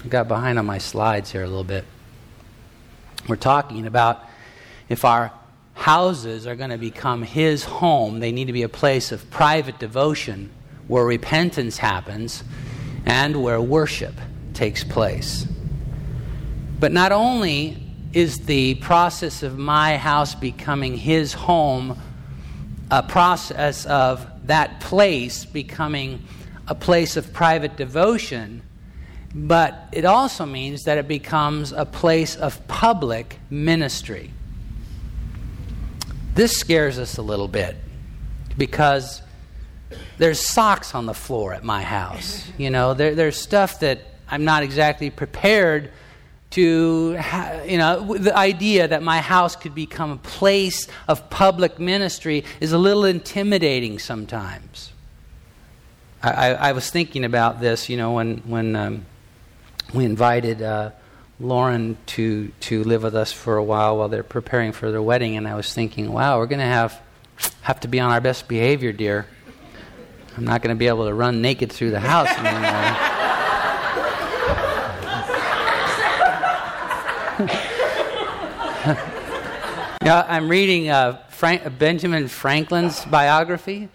got 0.09 0.29
behind 0.29 0.59
on 0.59 0.66
my 0.66 0.79
slides 0.79 1.33
here 1.33 1.42
a 1.42 1.48
little 1.48 1.64
bit. 1.64 1.85
We're 3.27 3.37
talking 3.37 3.87
about 3.87 4.24
if 4.88 5.05
our 5.05 5.33
houses 5.74 6.46
are 6.46 6.55
going 6.55 6.70
to 6.70 6.79
become 6.79 7.22
His 7.22 7.64
home, 7.64 8.20
they 8.20 8.31
need 8.31 8.46
to 8.46 8.53
be 8.53 8.62
a 8.62 8.68
place 8.68 9.11
of 9.11 9.29
private 9.31 9.79
devotion 9.79 10.51
where 10.88 11.05
repentance 11.05 11.79
happens 11.79 12.42
and 13.07 13.42
where 13.42 13.61
worship 13.61 14.14
takes 14.55 14.83
place. 14.83 15.46
But 16.81 16.92
not 16.92 17.12
only 17.12 17.83
is 18.12 18.38
the 18.46 18.74
process 18.77 19.42
of 19.42 19.59
my 19.59 19.96
house 19.96 20.35
becoming 20.35 20.96
his 20.96 21.33
home 21.33 22.01
a 22.90 23.03
process 23.03 23.85
of 23.87 24.27
that 24.46 24.81
place 24.81 25.44
becoming 25.44 26.22
a 26.66 26.74
place 26.74 27.16
of 27.16 27.33
private 27.33 27.77
devotion, 27.77 28.62
but 29.35 29.88
it 29.92 30.05
also 30.05 30.46
means 30.46 30.85
that 30.85 30.96
it 30.96 31.07
becomes 31.07 31.72
a 31.72 31.85
place 31.85 32.35
of 32.35 32.66
public 32.66 33.38
ministry. 33.51 34.31
This 36.35 36.57
scares 36.57 36.98
us 36.98 37.18
a 37.18 37.22
little 37.22 37.48
bit 37.48 37.77
because 38.57 39.22
there's 40.18 40.40
socks 40.40 40.94
on 40.94 41.07
the 41.07 41.14
floor 41.14 41.55
at 41.55 41.64
my 41.64 41.83
house. 41.83 42.46
You 42.59 42.70
know, 42.70 42.94
there, 42.94 43.14
there's 43.14 43.37
stuff 43.37 43.81
that 43.81 44.01
I'm 44.29 44.44
not 44.44 44.62
exactly 44.62 45.11
prepared 45.11 45.90
to, 46.51 47.16
ha- 47.18 47.62
you 47.66 47.79
know, 47.79 48.16
the 48.16 48.37
idea 48.37 48.88
that 48.88 49.03
my 49.03 49.20
house 49.20 49.55
could 49.55 49.74
become 49.74 50.12
a 50.12 50.16
place 50.16 50.88
of 51.07 51.29
public 51.31 51.79
ministry 51.79 52.44
is 52.61 52.72
a 52.72 52.79
little 52.79 53.05
intimidating 53.05 53.98
sometimes. 53.98 54.92
I, 56.22 56.31
I, 56.31 56.48
I 56.68 56.72
was 56.72 56.90
thinking 56.90 57.24
about 57.24 57.61
this, 57.61 57.88
you 57.88 57.96
know, 57.96 58.12
when, 58.12 58.38
when 58.38 58.77
um, 58.77 59.07
we 59.92 60.05
invited 60.05 60.62
uh, 60.62 60.90
Lauren 61.38 61.96
to, 62.07 62.48
to 62.61 62.83
live 62.85 63.03
with 63.03 63.14
us 63.14 63.31
for 63.31 63.57
a 63.57 63.62
while 63.62 63.98
while 63.98 64.09
they're 64.09 64.22
preparing 64.22 64.72
for 64.72 64.90
their 64.90 65.03
wedding, 65.03 65.37
and 65.37 65.46
I 65.46 65.55
was 65.55 65.72
thinking, 65.72 66.12
wow, 66.12 66.38
we're 66.38 66.46
going 66.46 66.59
to 66.61 66.64
have, 66.64 67.01
have 67.62 67.81
to 67.81 67.88
be 67.88 68.01
on 68.01 68.11
our 68.11 68.20
best 68.20 68.48
behavior, 68.48 68.92
dear. 68.92 69.27
I'm 70.38 70.44
not 70.44 70.62
going 70.62 70.72
to 70.72 70.79
be 70.79 70.87
able 70.87 71.07
to 71.07 71.14
run 71.14 71.42
naked 71.42 71.72
through 71.72 71.90
the 71.90 71.98
house 71.98 72.29
anymore. 72.29 72.48
yeah, 80.05 80.24
I'm 80.29 80.48
reading 80.48 80.90
uh, 80.90 81.20
Frank, 81.31 81.77
Benjamin 81.77 82.29
Franklin's 82.29 83.05
biography, 83.07 83.88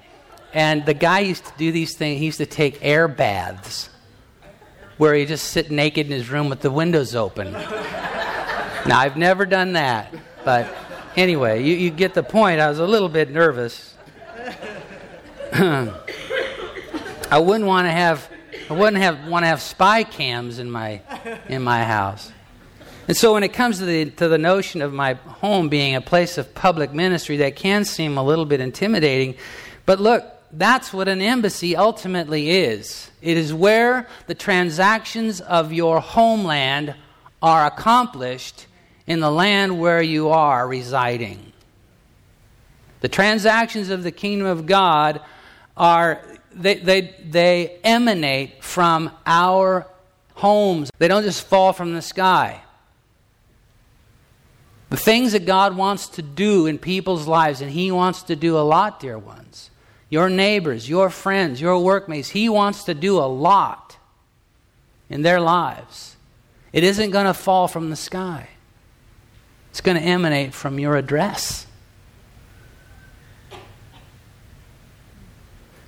and 0.53 0.86
the 0.86 0.93
guy 0.93 1.19
used 1.19 1.45
to 1.45 1.53
do 1.58 1.71
these 1.71 1.95
things. 1.95 2.19
He 2.19 2.25
used 2.25 2.39
to 2.39 2.45
take 2.45 2.79
air 2.82 3.08
baths 3.08 3.89
where 4.97 5.15
he 5.15 5.25
just 5.25 5.45
sit 5.45 5.71
naked 5.71 6.08
in 6.08 6.12
his 6.12 6.29
room 6.29 6.49
with 6.49 6.60
the 6.60 6.71
windows 6.71 7.15
open. 7.15 7.53
now, 7.53 8.99
I've 8.99 9.15
never 9.15 9.45
done 9.45 9.71
that, 9.73 10.13
but 10.43 10.67
anyway, 11.15 11.63
you, 11.63 11.73
you 11.73 11.89
get 11.89 12.13
the 12.13 12.23
point. 12.23 12.60
I 12.60 12.67
was 12.67 12.79
a 12.79 12.86
little 12.86 13.08
bit 13.08 13.32
nervous. 13.32 13.95
I 17.33 17.39
wouldn't 17.39 17.65
want 17.65 17.87
to 17.87 17.91
have 17.91 18.29
I 18.69 18.73
wouldn't 18.73 19.01
have 19.01 19.27
want 19.27 19.41
to 19.41 19.47
have 19.47 19.59
spy 19.59 20.03
cams 20.03 20.59
in 20.59 20.69
my 20.69 21.01
in 21.49 21.63
my 21.63 21.83
house. 21.83 22.31
And 23.07 23.17
so 23.17 23.33
when 23.33 23.41
it 23.41 23.53
comes 23.53 23.79
to 23.79 23.85
the 23.85 24.11
to 24.11 24.27
the 24.27 24.37
notion 24.37 24.83
of 24.83 24.93
my 24.93 25.13
home 25.13 25.67
being 25.67 25.95
a 25.95 26.01
place 26.01 26.37
of 26.37 26.53
public 26.53 26.93
ministry, 26.93 27.37
that 27.37 27.55
can 27.55 27.85
seem 27.85 28.19
a 28.19 28.23
little 28.23 28.45
bit 28.45 28.59
intimidating. 28.59 29.33
But 29.87 29.99
look, 29.99 30.23
that's 30.51 30.93
what 30.93 31.07
an 31.07 31.23
embassy 31.23 31.75
ultimately 31.75 32.51
is. 32.51 33.09
It 33.23 33.35
is 33.35 33.51
where 33.51 34.07
the 34.27 34.35
transactions 34.35 35.41
of 35.41 35.73
your 35.73 36.01
homeland 36.01 36.93
are 37.41 37.65
accomplished 37.65 38.67
in 39.07 39.21
the 39.21 39.31
land 39.31 39.79
where 39.79 40.03
you 40.03 40.29
are 40.29 40.67
residing. 40.67 41.51
The 43.01 43.09
transactions 43.09 43.89
of 43.89 44.03
the 44.03 44.11
kingdom 44.11 44.45
of 44.45 44.67
God 44.67 45.19
are 45.75 46.21
they, 46.55 46.75
they, 46.75 47.15
they 47.23 47.79
emanate 47.83 48.63
from 48.63 49.11
our 49.25 49.87
homes. 50.35 50.89
They 50.97 51.07
don't 51.07 51.23
just 51.23 51.45
fall 51.45 51.73
from 51.73 51.93
the 51.93 52.01
sky. 52.01 52.61
The 54.89 54.97
things 54.97 55.31
that 55.31 55.45
God 55.45 55.75
wants 55.75 56.07
to 56.09 56.21
do 56.21 56.67
in 56.67 56.77
people's 56.77 57.27
lives, 57.27 57.61
and 57.61 57.71
He 57.71 57.91
wants 57.91 58.23
to 58.23 58.35
do 58.35 58.57
a 58.57 58.61
lot, 58.61 58.99
dear 58.99 59.17
ones. 59.17 59.71
Your 60.09 60.29
neighbors, 60.29 60.87
your 60.87 61.09
friends, 61.09 61.59
your 61.59 61.79
workmates, 61.79 62.29
He 62.29 62.47
wants 62.47 62.83
to 62.83 62.93
do 62.93 63.17
a 63.17 63.25
lot 63.25 63.97
in 65.09 65.23
their 65.23 65.39
lives. 65.39 66.15
It 66.71 66.83
isn't 66.83 67.11
going 67.11 67.25
to 67.25 67.33
fall 67.33 67.67
from 67.67 67.89
the 67.89 67.95
sky, 67.95 68.49
it's 69.71 69.81
going 69.81 69.97
to 69.97 70.03
emanate 70.03 70.53
from 70.53 70.79
your 70.79 70.95
address. 70.95 71.65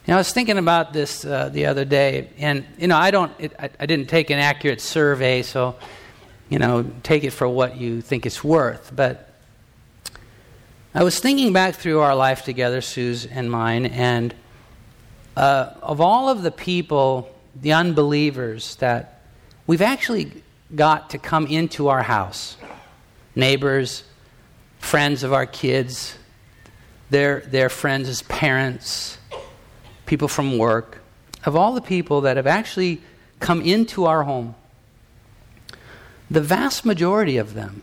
You 0.06 0.12
know, 0.12 0.18
I 0.18 0.20
was 0.20 0.32
thinking 0.32 0.60
about 0.60 0.94
this 0.94 1.26
uh, 1.26 1.50
the 1.50 1.65
other 1.65 1.84
day, 1.84 2.30
and 2.38 2.63
you 2.78 2.86
know, 2.86 2.96
I 2.96 3.10
don't, 3.10 3.32
it, 3.39 3.54
I, 3.58 3.72
I, 3.80 3.88
didn't 3.88 4.08
take 4.08 4.30
an 4.30 4.38
accurate 4.38 4.80
survey, 4.80 5.41
so 5.41 5.78
you 6.48 6.60
know, 6.60 6.86
take 7.02 7.24
it 7.24 7.32
for 7.32 7.50
what 7.50 7.78
you 7.78 8.02
think 8.02 8.28
it's 8.28 8.44
worth. 8.44 8.91
But 8.96 9.34
I 10.94 11.04
was 11.04 11.20
thinking 11.20 11.54
back 11.54 11.74
through 11.74 12.02
our 12.02 12.15
life 12.15 12.44
together, 12.44 12.82
Sue's 12.82 13.26
and 13.26 13.50
mine, 13.50 13.88
and 13.88 14.36
uh, 15.36 15.72
of 15.82 16.00
all 16.00 16.30
of 16.30 16.44
the 16.44 16.52
people, 16.52 17.36
the 17.60 17.74
unbelievers 17.74 18.76
that 18.76 19.24
we've 19.65 19.82
actually 19.82 20.44
got 20.76 21.10
to 21.10 21.18
come 21.18 21.48
into 21.48 21.88
our 21.88 22.04
house, 22.04 22.58
neighbors, 23.34 24.04
friends 24.78 25.24
of 25.24 25.34
our 25.34 25.48
kids, 25.48 26.15
their 27.10 27.39
their 27.39 27.70
friends 27.70 28.08
as 28.08 28.22
parents 28.22 29.18
people 30.06 30.28
from 30.28 30.58
work, 30.58 31.00
of 31.46 31.56
all 31.56 31.74
the 31.74 31.82
people 31.82 32.22
that 32.22 32.38
have 32.38 32.48
actually 32.48 33.02
come 33.39 33.62
into 33.62 34.06
our 34.06 34.24
home, 34.24 34.56
the 36.30 36.41
vast 36.41 36.86
majority 36.86 37.38
of 37.38 37.54
them 37.54 37.82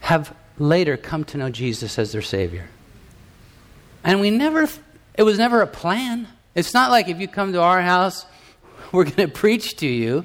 have 0.00 0.34
later 0.58 0.96
come 0.96 1.24
to 1.24 1.38
know 1.38 1.50
Jesus 1.50 1.98
as 1.98 2.12
their 2.12 2.22
Savior. 2.22 2.68
And 4.02 4.20
we 4.20 4.30
never, 4.30 4.68
it 5.16 5.22
was 5.22 5.38
never 5.38 5.62
a 5.62 5.66
plan. 5.66 6.28
It's 6.54 6.74
not 6.74 6.90
like 6.90 7.08
if 7.08 7.20
you 7.20 7.28
come 7.28 7.52
to 7.54 7.60
our 7.60 7.80
house, 7.80 8.26
we're 8.92 9.04
going 9.04 9.16
to 9.16 9.28
preach 9.28 9.76
to 9.78 9.86
you. 9.86 10.24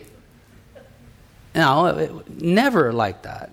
No, 1.56 1.86
it, 1.88 2.42
never 2.42 2.94
like 2.94 3.24
that. 3.24 3.52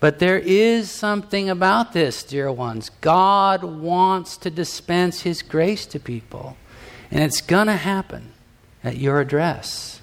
But 0.00 0.20
there 0.20 0.38
is 0.38 0.90
something 0.90 1.50
about 1.50 1.92
this, 1.92 2.22
dear 2.22 2.52
ones. 2.52 2.90
God 3.00 3.64
wants 3.64 4.36
to 4.38 4.50
dispense 4.50 5.22
His 5.22 5.42
grace 5.42 5.86
to 5.86 5.98
people. 5.98 6.56
And 7.10 7.22
it's 7.22 7.40
going 7.40 7.66
to 7.66 7.76
happen 7.76 8.32
at 8.84 8.98
your 8.98 9.20
address. 9.20 10.00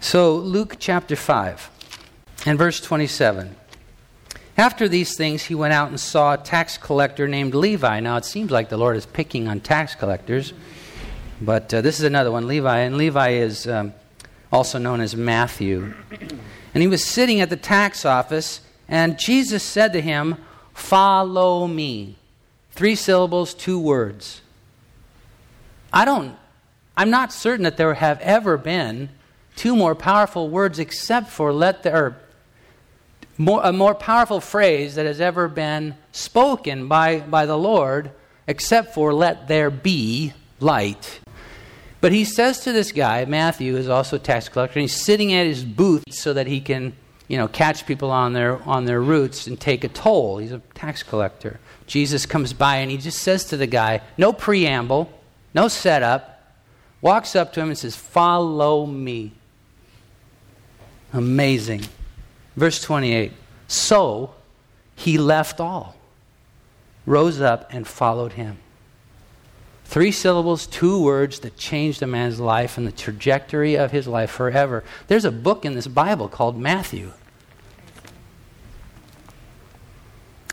So, 0.00 0.36
Luke 0.36 0.76
chapter 0.78 1.16
5 1.16 1.70
and 2.44 2.58
verse 2.58 2.80
27. 2.80 3.56
After 4.58 4.88
these 4.88 5.16
things, 5.16 5.44
he 5.44 5.54
went 5.54 5.72
out 5.72 5.88
and 5.88 5.98
saw 5.98 6.34
a 6.34 6.38
tax 6.38 6.78
collector 6.78 7.26
named 7.26 7.54
Levi. 7.54 8.00
Now, 8.00 8.16
it 8.16 8.24
seems 8.24 8.50
like 8.50 8.68
the 8.68 8.76
Lord 8.76 8.96
is 8.96 9.06
picking 9.06 9.48
on 9.48 9.60
tax 9.60 9.94
collectors, 9.94 10.52
but 11.40 11.72
uh, 11.72 11.80
this 11.80 11.98
is 11.98 12.04
another 12.04 12.30
one, 12.30 12.46
Levi. 12.46 12.78
And 12.78 12.98
Levi 12.98 13.30
is. 13.30 13.66
Um, 13.66 13.94
also 14.56 14.78
known 14.78 15.02
as 15.02 15.14
Matthew. 15.14 15.92
And 16.72 16.82
he 16.82 16.86
was 16.86 17.04
sitting 17.04 17.42
at 17.42 17.50
the 17.50 17.58
tax 17.58 18.06
office, 18.06 18.62
and 18.88 19.18
Jesus 19.18 19.62
said 19.62 19.92
to 19.92 20.00
him, 20.00 20.36
Follow 20.72 21.66
me. 21.66 22.16
Three 22.70 22.94
syllables, 22.94 23.52
two 23.52 23.78
words. 23.78 24.40
I 25.92 26.06
don't, 26.06 26.36
I'm 26.96 27.10
not 27.10 27.34
certain 27.34 27.64
that 27.64 27.76
there 27.76 27.92
have 27.92 28.18
ever 28.22 28.56
been 28.56 29.10
two 29.56 29.76
more 29.76 29.94
powerful 29.94 30.48
words 30.48 30.78
except 30.78 31.28
for 31.28 31.52
let 31.52 31.82
there, 31.82 31.94
or 31.94 32.16
more, 33.36 33.60
a 33.62 33.74
more 33.74 33.94
powerful 33.94 34.40
phrase 34.40 34.94
that 34.94 35.04
has 35.04 35.20
ever 35.20 35.48
been 35.48 35.96
spoken 36.12 36.88
by, 36.88 37.20
by 37.20 37.44
the 37.44 37.58
Lord 37.58 38.10
except 38.46 38.94
for 38.94 39.12
let 39.12 39.48
there 39.48 39.70
be 39.70 40.32
light. 40.60 41.20
But 42.00 42.12
he 42.12 42.24
says 42.24 42.60
to 42.60 42.72
this 42.72 42.92
guy, 42.92 43.24
Matthew 43.24 43.76
is 43.76 43.88
also 43.88 44.16
a 44.16 44.18
tax 44.18 44.48
collector, 44.48 44.78
and 44.78 44.82
he's 44.82 45.04
sitting 45.04 45.32
at 45.32 45.46
his 45.46 45.64
booth 45.64 46.04
so 46.10 46.32
that 46.34 46.46
he 46.46 46.60
can, 46.60 46.94
you 47.26 47.36
know, 47.36 47.48
catch 47.48 47.86
people 47.86 48.10
on 48.10 48.32
their 48.32 48.62
on 48.64 48.84
their 48.84 49.00
routes 49.00 49.46
and 49.46 49.58
take 49.58 49.82
a 49.82 49.88
toll. 49.88 50.38
He's 50.38 50.52
a 50.52 50.60
tax 50.74 51.02
collector. 51.02 51.58
Jesus 51.86 52.26
comes 52.26 52.52
by 52.52 52.76
and 52.76 52.90
he 52.90 52.98
just 52.98 53.18
says 53.18 53.44
to 53.46 53.56
the 53.56 53.66
guy, 53.66 54.02
no 54.18 54.32
preamble, 54.32 55.10
no 55.54 55.68
setup, 55.68 56.54
walks 57.00 57.34
up 57.34 57.52
to 57.54 57.60
him 57.60 57.68
and 57.68 57.78
says, 57.78 57.96
"Follow 57.96 58.86
me." 58.86 59.32
Amazing. 61.12 61.82
Verse 62.56 62.80
28. 62.82 63.32
So 63.68 64.34
he 64.94 65.18
left 65.18 65.60
all, 65.60 65.96
rose 67.04 67.40
up, 67.40 67.68
and 67.72 67.86
followed 67.86 68.32
him. 68.32 68.58
Three 69.88 70.10
syllables, 70.10 70.66
two 70.66 71.00
words 71.00 71.38
that 71.40 71.56
changed 71.56 72.02
a 72.02 72.08
man's 72.08 72.40
life 72.40 72.76
and 72.76 72.86
the 72.86 72.92
trajectory 72.92 73.76
of 73.76 73.92
his 73.92 74.08
life 74.08 74.30
forever. 74.30 74.82
There's 75.06 75.24
a 75.24 75.30
book 75.30 75.64
in 75.64 75.74
this 75.74 75.86
Bible 75.86 76.28
called 76.28 76.58
Matthew. 76.58 77.12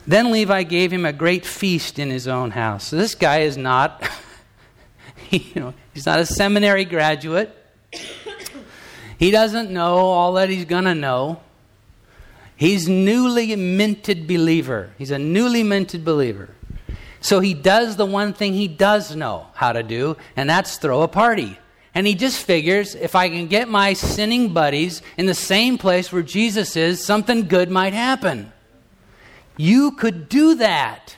Then 0.06 0.32
Levi 0.32 0.64
gave 0.64 0.94
him 0.94 1.04
a 1.04 1.12
great 1.12 1.46
feast 1.46 1.98
in 1.98 2.12
his 2.12 2.28
own 2.28 2.52
house. 2.52 2.88
So 2.88 2.96
this 2.96 3.16
guy 3.16 3.40
is 3.40 3.58
not, 3.58 4.08
you 5.32 5.42
know, 5.56 5.74
he's 5.94 6.06
not 6.06 6.20
a 6.20 6.26
seminary 6.28 6.86
graduate. 6.86 7.58
He 9.18 9.32
doesn't 9.32 9.72
know 9.72 9.96
all 9.96 10.34
that 10.34 10.50
he's 10.50 10.66
going 10.66 10.84
to 10.84 10.96
know. 10.96 11.42
He's 12.56 12.88
newly 12.88 13.56
minted 13.56 14.28
believer. 14.28 14.92
He's 15.00 15.12
a 15.12 15.20
newly 15.20 15.64
minted 15.64 16.06
believer. 16.06 16.50
So 17.24 17.40
he 17.40 17.54
does 17.54 17.96
the 17.96 18.06
one 18.06 18.34
thing 18.34 18.54
he 18.54 18.68
does 18.68 19.16
know 19.16 19.48
how 19.54 19.72
to 19.72 19.82
do, 19.82 20.18
and 20.36 20.50
that's 20.50 20.76
throw 20.78 21.04
a 21.04 21.08
party. 21.08 21.58
And 21.96 22.06
he 22.06 22.16
just 22.16 22.46
figures 22.46 22.96
if 22.96 23.16
I 23.16 23.30
can 23.30 23.48
get 23.48 23.70
my 23.70 23.94
sinning 23.94 24.54
buddies 24.54 25.02
in 25.16 25.26
the 25.26 25.34
same 25.34 25.78
place 25.78 26.12
where 26.12 26.22
Jesus 26.22 26.76
is, 26.76 27.02
something 27.04 27.48
good 27.48 27.72
might 27.72 27.94
happen. 27.94 28.52
You 29.56 29.92
could 29.92 30.28
do 30.28 30.56
that. 30.56 31.16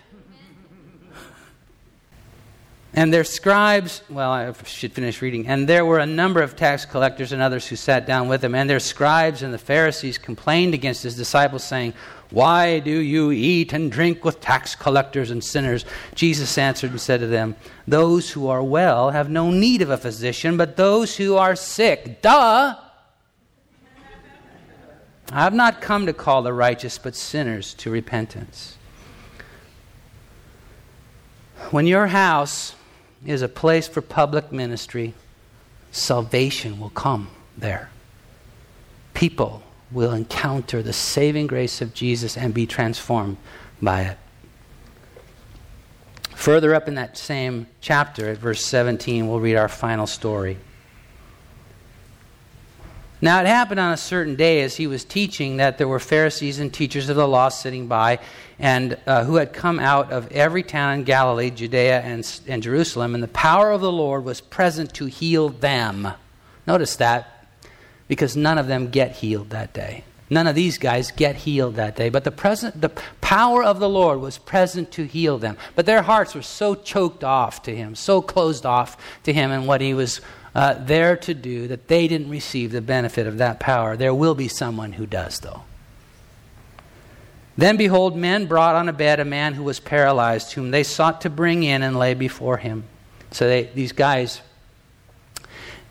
And 2.93 3.11
their 3.11 3.23
scribes, 3.23 4.01
well, 4.07 4.31
I 4.31 4.53
should 4.63 4.93
finish 4.93 5.21
reading. 5.23 5.47
And 5.47 5.67
there 5.67 5.85
were 5.85 5.99
a 5.99 6.05
number 6.05 6.41
of 6.41 6.55
tax 6.55 6.85
collectors 6.85 7.31
and 7.31 7.41
others 7.41 7.67
who 7.67 7.75
sat 7.75 8.05
down 8.05 8.29
with 8.29 8.43
him. 8.43 8.53
And 8.53 8.69
their 8.69 8.79
scribes 8.79 9.41
and 9.41 9.53
the 9.53 9.57
Pharisees 9.57 10.17
complained 10.17 10.73
against 10.73 11.03
his 11.03 11.17
disciples, 11.17 11.63
saying, 11.63 11.93
why 12.36 12.80
do 12.80 12.91
you 12.91 13.32
eat 13.32 13.71
and 13.71 13.89
drink 13.89 14.26
with 14.26 14.41
tax 14.41 14.76
collectors 14.76 15.32
and 15.32 15.41
sinners? 15.41 15.86
Jesus 16.15 16.58
answered 16.58 16.91
and 16.91 17.00
said 17.00 17.21
to 17.21 17.28
them, 17.28 17.56
Those 17.88 18.32
who 18.32 18.50
are 18.50 18.62
well 18.62 19.12
have 19.12 19.30
no 19.30 19.52
need 19.52 19.82
of 19.82 19.89
a 19.89 19.95
physician, 19.95 20.58
but 20.58 20.76
those 20.76 21.15
who 21.15 21.38
are 21.38 21.56
sick. 21.56 22.21
Duh! 22.21 22.76
I 25.32 25.43
have 25.43 25.54
not 25.54 25.80
come 25.80 26.08
to 26.08 26.12
call 26.12 26.41
the 26.41 26.52
righteous, 26.52 26.98
but 26.98 27.15
sinners 27.15 27.74
to 27.76 27.89
repentance. 27.89 28.76
When 31.71 31.88
your 31.88 32.08
house 32.08 32.76
is 33.26 33.43
a 33.43 33.48
place 33.48 33.88
for 33.88 34.02
public 34.02 34.52
ministry, 34.52 35.13
salvation 35.93 36.82
will 36.82 36.89
come 36.89 37.30
there. 37.58 37.91
People 39.13 39.63
will 39.91 40.13
encounter 40.13 40.82
the 40.82 40.93
saving 40.93 41.48
grace 41.48 41.82
of 41.82 41.93
Jesus 41.93 42.38
and 42.38 42.54
be 42.54 42.65
transformed 42.65 43.38
by 43.82 44.02
it. 44.02 44.17
Further 46.36 46.76
up 46.76 46.88
in 46.88 46.95
that 46.95 47.17
same 47.17 47.67
chapter, 47.82 48.30
at 48.30 48.38
verse 48.38 48.63
17, 48.65 49.28
we'll 49.28 49.39
read 49.39 49.56
our 49.56 49.69
final 49.69 50.06
story. 50.06 50.58
Now 53.21 53.39
it 53.41 53.48
happened 53.48 53.80
on 53.80 53.93
a 53.93 53.98
certain 53.98 54.36
day 54.36 54.62
as 54.62 54.76
he 54.76 54.86
was 54.86 55.06
teaching 55.06 55.58
that 55.58 55.78
there 55.78 55.88
were 55.88 56.00
Pharisees 56.00 56.60
and 56.60 56.71
teachers 56.71 57.10
of 57.10 57.15
the 57.15 57.28
law 57.28 57.50
sitting 57.50 57.88
by, 57.88 58.19
and 58.60 58.98
uh, 59.08 59.24
who 59.24 59.38
had 59.38 59.54
come 59.54 59.80
out 59.80 60.12
of 60.12 60.32
every 60.32 60.62
town 60.62 61.00
in 61.00 61.04
Galilee, 61.06 61.50
Judea, 61.50 62.02
and, 62.02 62.39
and 62.48 62.62
Jerusalem, 62.62 63.15
and 63.15 63.24
the 63.24 63.30
power 63.30 63.71
of 63.71 63.82
the 63.82 63.91
Lord 63.91 64.26
was 64.26 64.41
present 64.41 64.93
to 64.95 65.06
heal 65.06 65.50
them. 65.50 66.10
Notice 66.67 66.98
that, 66.98 67.35
because 68.07 68.35
none 68.35 68.57
of 68.57 68.67
them 68.67 68.89
get 68.89 69.11
healed 69.17 69.49
that 69.49 69.73
day. 69.73 70.03
None 70.29 70.47
of 70.47 70.55
these 70.55 70.79
guys 70.79 71.11
get 71.11 71.35
healed 71.35 71.75
that 71.75 71.95
day, 71.95 72.09
but 72.09 72.23
the 72.23 72.31
present, 72.31 72.81
the 72.81 72.89
power 73.21 73.63
of 73.63 73.79
the 73.79 73.89
Lord 73.89 74.19
was 74.19 74.39
present 74.39 74.91
to 74.93 75.05
heal 75.05 75.37
them. 75.37 75.55
But 75.75 75.85
their 75.85 76.01
hearts 76.01 76.33
were 76.33 76.41
so 76.41 76.73
choked 76.73 77.23
off 77.23 77.61
to 77.63 77.75
Him, 77.75 77.95
so 77.95 78.21
closed 78.21 78.65
off 78.65 78.97
to 79.23 79.33
Him 79.33 79.51
and 79.51 79.67
what 79.67 79.81
He 79.81 79.93
was 79.93 80.21
uh, 80.55 80.73
there 80.75 81.15
to 81.17 81.33
do 81.35 81.67
that 81.67 81.87
they 81.87 82.07
didn't 82.07 82.29
receive 82.29 82.71
the 82.71 82.81
benefit 82.81 83.27
of 83.27 83.37
that 83.37 83.59
power. 83.59 83.95
There 83.95 84.15
will 84.15 84.33
be 84.33 84.47
someone 84.47 84.93
who 84.93 85.05
does, 85.05 85.39
though. 85.41 85.61
Then 87.57 87.77
behold, 87.77 88.17
men 88.17 88.47
brought 88.47 88.75
on 88.75 88.89
a 88.89 88.93
bed 88.93 89.19
a 89.19 89.25
man 89.25 89.53
who 89.53 89.63
was 89.63 89.79
paralyzed, 89.79 90.53
whom 90.53 90.71
they 90.71 90.83
sought 90.83 91.21
to 91.21 91.29
bring 91.29 91.63
in 91.63 91.83
and 91.83 91.97
lay 91.97 92.13
before 92.13 92.57
him. 92.57 92.83
So 93.31 93.47
they, 93.47 93.63
these 93.63 93.91
guys 93.91 94.41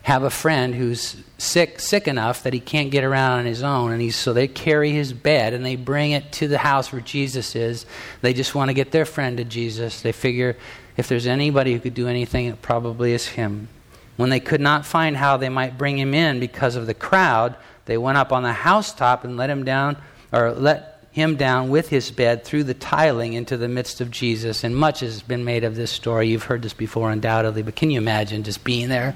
have 0.05 0.23
a 0.23 0.31
friend 0.31 0.75
who's 0.75 1.17
sick 1.38 1.81
sick 1.81 2.07
enough 2.07 2.43
that 2.43 2.53
he 2.53 2.61
can't 2.61 2.90
get 2.90 3.05
around 3.05 3.38
on 3.38 3.47
his 3.47 3.62
own 3.62 3.90
and 3.90 4.03
he's 4.03 4.14
so 4.14 4.35
they 4.35 4.47
carry 4.47 4.90
his 4.90 5.14
bed 5.14 5.55
and 5.55 5.64
they 5.64 5.77
bring 5.77 6.12
it 6.12 6.31
to 6.31 6.47
the 6.47 6.59
house 6.59 6.93
where 6.93 7.01
Jesus 7.01 7.57
is. 7.57 7.87
They 8.21 8.35
just 8.35 8.55
want 8.55 8.69
to 8.69 8.75
get 8.75 8.93
their 8.93 9.07
friend 9.07 9.38
to 9.38 9.45
Jesus. 9.45 10.03
They 10.03 10.12
figure 10.12 10.59
if 10.99 11.09
there's 11.09 11.27
anybody 11.27 11.73
who 11.73 11.81
could 11.81 11.95
do 11.95 12.07
anything 12.07 12.47
it 12.47 12.61
probably 12.61 13.12
is 13.12 13.29
him. 13.29 13.69
When 14.17 14.29
they 14.29 14.40
could 14.40 14.61
not 14.61 14.85
find 14.85 15.17
how 15.17 15.38
they 15.38 15.49
might 15.49 15.79
bring 15.79 15.99
him 15.99 16.12
in 16.12 16.38
because 16.38 16.77
of 16.77 16.87
the 16.87 16.95
crowd 16.95 17.57
they 17.87 17.97
went 17.97 18.19
up 18.19 18.31
on 18.31 18.43
the 18.43 18.53
housetop 18.53 19.25
and 19.25 19.38
let 19.38 19.49
him 19.49 19.64
down 19.64 19.97
or 20.33 20.53
let 20.53 21.07
him 21.12 21.37
down 21.37 21.71
with 21.71 21.88
his 21.88 22.11
bed 22.11 22.45
through 22.45 22.64
the 22.64 22.75
tiling 22.75 23.33
into 23.33 23.57
the 23.57 23.69
midst 23.69 24.03
of 24.03 24.11
Jesus. 24.11 24.64
And 24.64 24.77
much 24.77 25.01
has 25.01 25.23
been 25.23 25.47
made 25.47 25.64
of 25.64 25.77
this 25.77 25.90
story. 25.90 26.29
You've 26.29 26.45
heard 26.45 26.61
this 26.61 26.75
before 26.75 27.11
undoubtedly 27.11 27.62
but 27.62 27.75
can 27.75 27.90
you 27.90 27.97
imagine 27.97 28.43
just 28.43 28.64
being 28.64 28.90
there 28.90 29.14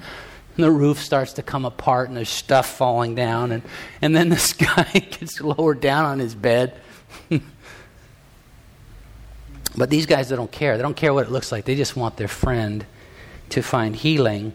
and 0.59 0.65
the 0.65 0.71
roof 0.71 0.99
starts 0.99 1.35
to 1.35 1.43
come 1.43 1.65
apart 1.65 2.09
and 2.09 2.17
there's 2.17 2.29
stuff 2.29 2.69
falling 2.77 3.15
down 3.15 3.53
and, 3.53 3.63
and 4.03 4.15
then 4.15 4.29
this 4.35 4.53
guy 4.53 4.85
gets 4.93 5.41
lowered 5.41 5.81
down 5.81 6.05
on 6.05 6.19
his 6.19 6.35
bed 6.35 6.79
but 9.77 9.89
these 9.89 10.05
guys 10.07 10.29
they 10.29 10.37
don't 10.37 10.53
care 10.53 10.77
they 10.77 10.83
don't 10.83 10.97
care 10.97 11.15
what 11.15 11.27
it 11.27 11.31
looks 11.31 11.51
like 11.51 11.65
they 11.65 11.77
just 11.77 11.97
want 11.97 12.19
their 12.19 12.29
friend 12.29 12.85
to 13.49 13.63
find 13.63 13.97
healing 13.97 14.53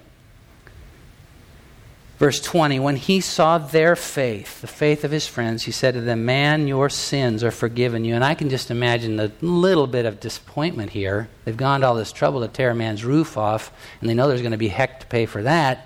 Verse 2.23 2.39
20 2.39 2.79
When 2.79 2.95
he 2.95 3.19
saw 3.19 3.57
their 3.57 3.97
faith, 3.97 4.61
the 4.61 4.67
faith 4.67 5.03
of 5.03 5.11
his 5.11 5.27
friends, 5.27 5.63
he 5.63 5.71
said 5.71 5.93
to 5.95 5.99
them, 5.99 6.23
Man, 6.23 6.69
your 6.69 6.89
sins 6.89 7.43
are 7.43 7.51
forgiven 7.51 8.05
you. 8.05 8.15
And 8.15 8.23
I 8.23 8.33
can 8.33 8.49
just 8.49 8.71
imagine 8.71 9.17
the 9.17 9.33
little 9.41 9.87
bit 9.87 10.05
of 10.05 10.21
disappointment 10.21 10.91
here. 10.91 11.27
They've 11.43 11.57
gone 11.57 11.81
to 11.81 11.87
all 11.87 11.95
this 11.95 12.13
trouble 12.13 12.39
to 12.39 12.47
tear 12.47 12.69
a 12.69 12.75
man's 12.75 13.03
roof 13.03 13.37
off, 13.37 13.73
and 13.99 14.09
they 14.09 14.13
know 14.13 14.29
there's 14.29 14.41
going 14.41 14.51
to 14.51 14.57
be 14.57 14.69
heck 14.69 15.01
to 15.01 15.07
pay 15.07 15.25
for 15.25 15.43
that. 15.43 15.85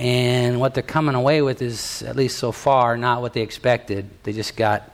And 0.00 0.58
what 0.58 0.72
they're 0.72 0.82
coming 0.82 1.14
away 1.14 1.42
with 1.42 1.60
is, 1.60 2.02
at 2.04 2.16
least 2.16 2.38
so 2.38 2.52
far, 2.52 2.96
not 2.96 3.20
what 3.20 3.34
they 3.34 3.42
expected. 3.42 4.08
They 4.22 4.32
just 4.32 4.56
got, 4.56 4.90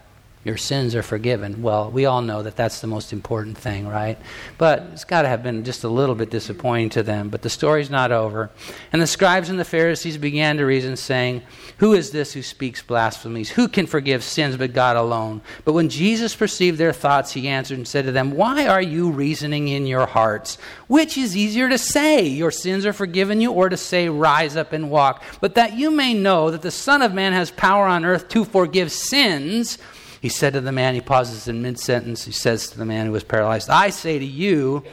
your 0.47 0.57
sins 0.57 0.95
are 0.95 1.03
forgiven. 1.03 1.61
Well, 1.61 1.91
we 1.91 2.07
all 2.07 2.23
know 2.23 2.45
that 2.45 2.55
that's 2.55 2.81
the 2.81 2.87
most 2.87 3.13
important 3.13 3.59
thing, 3.59 3.89
right? 3.89 4.17
But 4.59 4.85
it's 4.93 5.05
got 5.05 5.23
to 5.23 5.29
have 5.29 5.43
been 5.43 5.65
just 5.65 5.83
a 5.83 5.89
little 5.89 6.15
bit 6.15 6.31
disappointing 6.31 6.91
to 6.91 7.03
them. 7.03 7.31
But 7.31 7.43
the 7.43 7.51
story's 7.51 7.91
not 7.91 8.13
over. 8.13 8.51
And 8.93 9.03
the 9.03 9.09
scribes 9.09 9.51
and 9.51 9.59
the 9.59 9.65
Pharisees 9.65 10.19
began 10.19 10.59
to 10.59 10.65
reason, 10.65 10.97
saying, 10.97 11.43
Who 11.79 11.95
is 11.95 12.13
this 12.13 12.33
who 12.33 12.43
speaks 12.43 12.81
blasphemies? 12.81 13.51
Who 13.51 13.67
can 13.67 13.87
forgive 13.87 14.23
sins 14.23 14.57
but 14.57 14.73
God 14.73 14.97
alone? 14.97 15.41
But 15.65 15.73
when 15.73 15.89
Jesus 15.89 16.37
perceived 16.37 16.79
their 16.79 16.93
thoughts, 16.93 17.33
he 17.33 17.49
answered 17.49 17.79
and 17.79 17.89
said 17.89 18.05
to 18.05 18.13
them, 18.13 18.31
Why 18.31 18.69
are 18.69 18.83
you 18.83 19.11
reasoning 19.11 19.67
in 19.67 19.85
your 19.85 20.07
hearts? 20.07 20.59
Which 20.87 21.19
is 21.19 21.37
easier 21.37 21.69
to 21.69 21.79
say, 21.79 22.25
Your 22.25 22.53
sins 22.53 22.87
are 22.87 22.93
forgiven 22.93 23.41
you, 23.41 23.51
or 23.51 23.69
to 23.69 23.77
say, 23.77 24.09
Rise 24.09 24.57
up 24.57 24.73
and 24.73 24.91
walk? 24.91 25.25
But 25.41 25.57
that 25.57 25.77
you 25.77 25.91
may 25.91 26.15
know 26.15 26.53
that 26.53 26.63
the 26.63 26.71
Son 26.71 27.03
of 27.03 27.13
Man 27.13 27.33
has 27.33 27.51
power 27.51 27.87
on 27.87 28.05
earth 28.05 28.29
to 28.29 28.45
forgive 28.45 28.93
sins. 28.93 29.79
He 30.21 30.29
said 30.29 30.55
to 30.55 30.61
the 30.61 30.73
man, 30.73 30.95
he 30.95 31.01
pauses 31.01 31.49
in 31.49 31.63
mid 31.63 31.79
sentence, 31.79 32.25
he 32.25 32.33
says 32.33 32.69
to 32.71 32.79
the 32.79 32.85
man 32.85 33.07
who 33.07 33.13
was 33.13 33.25
paralyzed, 33.25 33.71
I 33.71 33.91
say 33.91 34.19
to 34.19 34.25
you, 34.25 34.85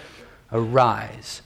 arise, 0.52 1.42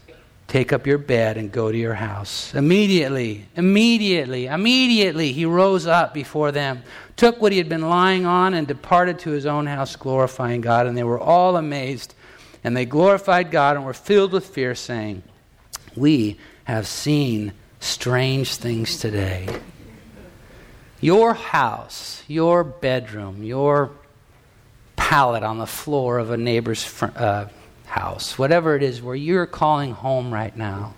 take 0.47 0.73
up 0.73 0.87
your 0.87 0.97
bed, 0.97 1.37
and 1.37 1.51
go 1.51 1.71
to 1.71 1.77
your 1.77 1.93
house. 1.93 2.53
Immediately, 2.55 3.45
immediately, 3.55 4.47
immediately, 4.47 5.31
he 5.31 5.45
rose 5.45 5.87
up 5.87 6.13
before 6.13 6.51
them, 6.51 6.83
took 7.15 7.41
what 7.41 7.51
he 7.51 7.57
had 7.57 7.69
been 7.69 7.89
lying 7.89 8.25
on, 8.25 8.53
and 8.53 8.67
departed 8.67 9.19
to 9.19 9.31
his 9.31 9.45
own 9.45 9.67
house, 9.67 9.95
glorifying 9.95 10.61
God. 10.61 10.87
And 10.87 10.97
they 10.97 11.03
were 11.03 11.19
all 11.19 11.55
amazed, 11.55 12.13
and 12.63 12.75
they 12.75 12.85
glorified 12.85 13.51
God 13.51 13.75
and 13.75 13.85
were 13.85 13.93
filled 13.93 14.31
with 14.31 14.47
fear, 14.47 14.75
saying, 14.75 15.23
We 15.95 16.37
have 16.65 16.87
seen 16.87 17.53
strange 17.79 18.55
things 18.55 18.97
today. 18.97 19.47
Your 20.99 21.33
house, 21.33 22.23
your 22.27 22.63
bedroom, 22.63 23.43
your 23.43 23.91
pallet 24.95 25.43
on 25.43 25.57
the 25.57 25.67
floor 25.67 26.17
of 26.17 26.31
a 26.31 26.37
neighbor's 26.37 26.83
fr- 26.83 27.05
uh, 27.15 27.45
house, 27.85 28.37
whatever 28.37 28.75
it 28.75 28.83
is 28.83 29.01
where 29.01 29.15
you're 29.15 29.45
calling 29.45 29.91
home 29.91 30.33
right 30.33 30.55
now, 30.55 30.93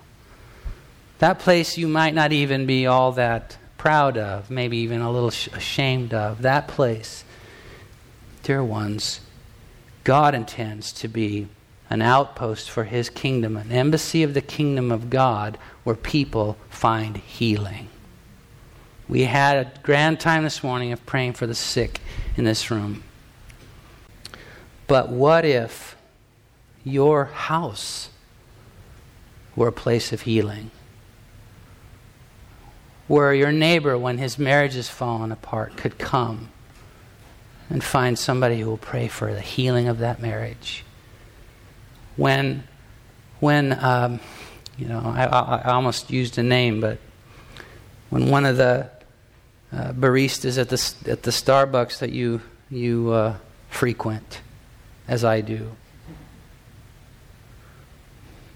that 1.18 1.38
place 1.38 1.76
you 1.76 1.86
might 1.86 2.14
not 2.14 2.32
even 2.32 2.66
be 2.66 2.86
all 2.86 3.12
that 3.12 3.58
proud 3.76 4.16
of, 4.16 4.50
maybe 4.50 4.78
even 4.78 5.00
a 5.00 5.10
little 5.10 5.30
sh- 5.30 5.48
ashamed 5.52 6.14
of, 6.14 6.42
that 6.42 6.66
place, 6.66 7.24
dear 8.42 8.64
ones, 8.64 9.20
God 10.02 10.34
intends 10.34 10.92
to 10.92 11.08
be 11.08 11.46
an 11.90 12.00
outpost 12.00 12.70
for 12.70 12.84
His 12.84 13.10
kingdom, 13.10 13.56
an 13.56 13.70
embassy 13.70 14.22
of 14.22 14.32
the 14.32 14.40
kingdom 14.40 14.90
of 14.90 15.10
God 15.10 15.58
where 15.84 15.96
people 15.96 16.56
find 16.70 17.18
healing. 17.18 17.88
We 19.10 19.24
had 19.24 19.66
a 19.66 19.72
grand 19.82 20.20
time 20.20 20.44
this 20.44 20.62
morning 20.62 20.92
of 20.92 21.04
praying 21.04 21.32
for 21.32 21.44
the 21.44 21.54
sick 21.54 22.00
in 22.36 22.44
this 22.44 22.70
room. 22.70 23.02
But 24.86 25.08
what 25.08 25.44
if 25.44 25.96
your 26.84 27.24
house 27.24 28.10
were 29.56 29.66
a 29.66 29.72
place 29.72 30.12
of 30.12 30.20
healing? 30.20 30.70
Where 33.08 33.34
your 33.34 33.50
neighbor, 33.50 33.98
when 33.98 34.18
his 34.18 34.38
marriage 34.38 34.74
has 34.74 34.88
fallen 34.88 35.32
apart, 35.32 35.76
could 35.76 35.98
come 35.98 36.50
and 37.68 37.82
find 37.82 38.16
somebody 38.16 38.60
who 38.60 38.70
will 38.70 38.76
pray 38.78 39.08
for 39.08 39.34
the 39.34 39.40
healing 39.40 39.88
of 39.88 39.98
that 39.98 40.22
marriage. 40.22 40.84
When, 42.14 42.62
when 43.40 43.76
um, 43.84 44.20
you 44.78 44.86
know, 44.86 45.02
I, 45.04 45.24
I 45.24 45.72
almost 45.72 46.12
used 46.12 46.38
a 46.38 46.44
name, 46.44 46.80
but 46.80 46.98
when 48.10 48.30
one 48.30 48.46
of 48.46 48.56
the 48.56 48.88
uh, 49.72 49.92
baristas 49.92 50.58
at 50.58 50.68
the 50.68 51.10
at 51.10 51.22
the 51.22 51.30
Starbucks 51.30 51.98
that 51.98 52.10
you 52.10 52.40
you 52.70 53.10
uh, 53.10 53.36
frequent, 53.68 54.40
as 55.06 55.24
I 55.24 55.40
do, 55.40 55.70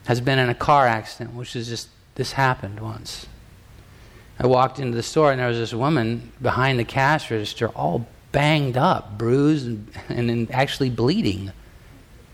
has 0.06 0.20
been 0.20 0.38
in 0.38 0.48
a 0.48 0.54
car 0.54 0.86
accident, 0.86 1.34
which 1.34 1.54
is 1.56 1.68
just 1.68 1.88
this 2.14 2.32
happened 2.32 2.80
once. 2.80 3.26
I 4.38 4.46
walked 4.46 4.80
into 4.80 4.96
the 4.96 5.02
store 5.02 5.30
and 5.30 5.40
there 5.40 5.48
was 5.48 5.58
this 5.58 5.72
woman 5.72 6.32
behind 6.42 6.78
the 6.78 6.84
cash 6.84 7.30
register, 7.30 7.68
all 7.68 8.08
banged 8.32 8.76
up, 8.76 9.16
bruised, 9.16 9.66
and, 10.08 10.30
and 10.30 10.50
actually 10.50 10.90
bleeding. 10.90 11.52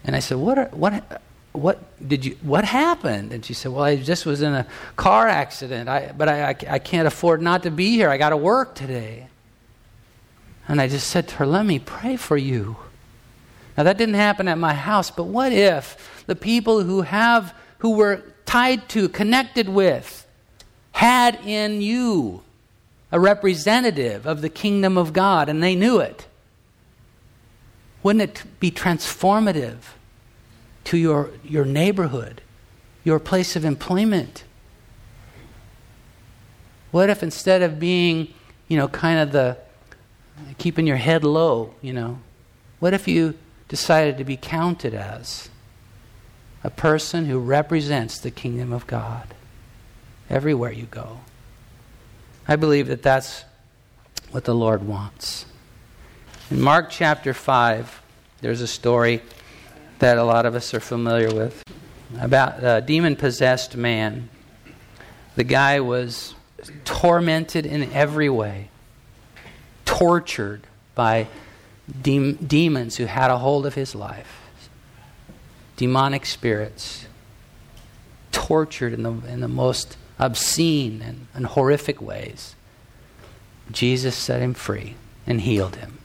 And 0.04 0.16
I 0.16 0.20
said, 0.20 0.38
"What? 0.38 0.58
Are, 0.58 0.70
what? 0.72 1.22
What 1.52 1.80
did 2.06 2.24
you 2.24 2.36
what 2.42 2.64
happened? 2.64 3.32
And 3.32 3.44
she 3.44 3.54
said 3.54 3.72
well 3.72 3.84
i 3.84 3.96
just 3.96 4.24
was 4.24 4.42
in 4.42 4.52
a 4.52 4.66
car 4.96 5.26
accident. 5.28 5.88
I, 5.88 6.12
but 6.16 6.28
I, 6.28 6.50
I, 6.50 6.56
I 6.68 6.78
can't 6.78 7.06
afford 7.06 7.42
not 7.42 7.64
to 7.64 7.70
be 7.70 7.90
here. 7.90 8.08
I 8.08 8.18
got 8.18 8.30
to 8.30 8.36
work 8.36 8.74
today. 8.74 9.26
And 10.68 10.80
i 10.80 10.86
just 10.86 11.08
said 11.08 11.28
to 11.28 11.34
her 11.36 11.46
let 11.46 11.66
me 11.66 11.78
pray 11.78 12.16
for 12.16 12.36
you. 12.36 12.76
Now 13.76 13.82
that 13.84 13.98
didn't 13.98 14.14
happen 14.14 14.46
at 14.46 14.58
my 14.58 14.74
house 14.74 15.10
but 15.10 15.24
what 15.24 15.52
if 15.52 16.24
the 16.26 16.36
people 16.36 16.84
who 16.84 17.02
have 17.02 17.54
who 17.78 17.96
were 17.96 18.22
tied 18.46 18.88
to 18.90 19.08
connected 19.08 19.68
with 19.68 20.26
had 20.92 21.38
in 21.46 21.80
you 21.80 22.42
a 23.10 23.18
representative 23.18 24.26
of 24.26 24.40
the 24.40 24.48
kingdom 24.48 24.96
of 24.96 25.12
god 25.12 25.48
and 25.48 25.60
they 25.60 25.74
knew 25.74 25.98
it? 25.98 26.28
Wouldn't 28.04 28.22
it 28.22 28.44
be 28.60 28.70
transformative 28.70 29.78
to 30.90 30.96
your, 30.96 31.30
your 31.44 31.64
neighborhood, 31.64 32.42
your 33.04 33.20
place 33.20 33.54
of 33.54 33.64
employment? 33.64 34.42
What 36.90 37.08
if 37.08 37.22
instead 37.22 37.62
of 37.62 37.78
being, 37.78 38.34
you 38.66 38.76
know, 38.76 38.88
kind 38.88 39.20
of 39.20 39.30
the 39.30 39.56
keeping 40.58 40.88
your 40.88 40.96
head 40.96 41.22
low, 41.22 41.74
you 41.80 41.92
know, 41.92 42.18
what 42.80 42.92
if 42.92 43.06
you 43.06 43.38
decided 43.68 44.18
to 44.18 44.24
be 44.24 44.36
counted 44.36 44.92
as 44.92 45.48
a 46.64 46.70
person 46.70 47.26
who 47.26 47.38
represents 47.38 48.18
the 48.18 48.32
kingdom 48.32 48.72
of 48.72 48.84
God 48.88 49.32
everywhere 50.28 50.72
you 50.72 50.86
go? 50.86 51.20
I 52.48 52.56
believe 52.56 52.88
that 52.88 53.04
that's 53.04 53.44
what 54.32 54.42
the 54.42 54.56
Lord 54.56 54.82
wants. 54.82 55.46
In 56.50 56.60
Mark 56.60 56.90
chapter 56.90 57.32
5, 57.32 58.02
there's 58.40 58.60
a 58.60 58.66
story 58.66 59.22
that 60.00 60.18
a 60.18 60.24
lot 60.24 60.46
of 60.46 60.54
us 60.54 60.74
are 60.74 60.80
familiar 60.80 61.32
with 61.32 61.62
about 62.18 62.62
a 62.64 62.80
demon 62.80 63.16
possessed 63.16 63.76
man. 63.76 64.28
The 65.36 65.44
guy 65.44 65.80
was 65.80 66.34
tormented 66.84 67.64
in 67.64 67.92
every 67.92 68.28
way, 68.28 68.68
tortured 69.84 70.66
by 70.94 71.28
de- 72.02 72.32
demons 72.32 72.96
who 72.96 73.06
had 73.06 73.30
a 73.30 73.38
hold 73.38 73.66
of 73.66 73.74
his 73.74 73.94
life, 73.94 74.50
demonic 75.76 76.26
spirits, 76.26 77.06
tortured 78.32 78.92
in 78.92 79.02
the, 79.02 79.12
in 79.28 79.40
the 79.40 79.48
most 79.48 79.96
obscene 80.18 81.00
and, 81.02 81.26
and 81.34 81.46
horrific 81.46 82.02
ways. 82.02 82.54
Jesus 83.70 84.16
set 84.16 84.42
him 84.42 84.54
free 84.54 84.96
and 85.26 85.42
healed 85.42 85.76
him. 85.76 85.99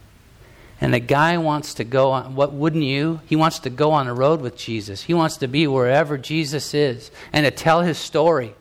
And 0.86 0.94
the 0.94 1.00
guy 1.00 1.40
wants 1.40 1.74
to 1.74 1.84
go 1.84 2.12
on, 2.12 2.36
what 2.36 2.54
wouldn't 2.54 2.84
you? 2.84 3.20
He 3.26 3.36
wants 3.36 3.58
to 3.58 3.72
go 3.72 3.90
on 3.94 4.06
a 4.06 4.14
road 4.14 4.40
with 4.40 4.56
Jesus. 4.56 5.02
He 5.02 5.16
wants 5.16 5.38
to 5.38 5.48
be 5.48 5.66
wherever 5.66 6.16
Jesus 6.16 6.76
is 6.76 7.10
and 7.34 7.44
to 7.44 7.50
tell 7.50 7.82
his 7.82 7.98
story. 7.98 8.54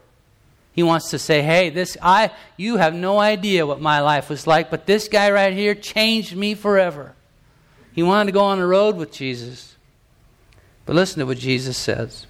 He 0.73 0.83
wants 0.83 1.11
to 1.11 1.19
say, 1.19 1.43
"Hey, 1.43 1.69
this 1.69 1.99
I 2.01 2.31
you 2.57 2.79
have 2.79 2.95
no 2.95 3.19
idea 3.19 3.67
what 3.67 3.79
my 3.79 4.01
life 4.01 4.31
was 4.31 4.47
like, 4.47 4.71
but 4.71 4.87
this 4.87 5.07
guy 5.07 5.31
right 5.31 5.53
here 5.53 5.75
changed 5.75 6.35
me 6.35 6.55
forever." 6.55 7.13
He 7.93 8.03
wanted 8.03 8.33
to 8.33 8.33
go 8.33 8.45
on 8.45 8.59
a 8.59 8.67
road 8.67 8.97
with 8.97 9.13
Jesus. 9.13 9.77
But 10.87 10.97
listen 10.97 11.21
to 11.21 11.27
what 11.27 11.37
Jesus 11.37 11.77
says. 11.77 12.25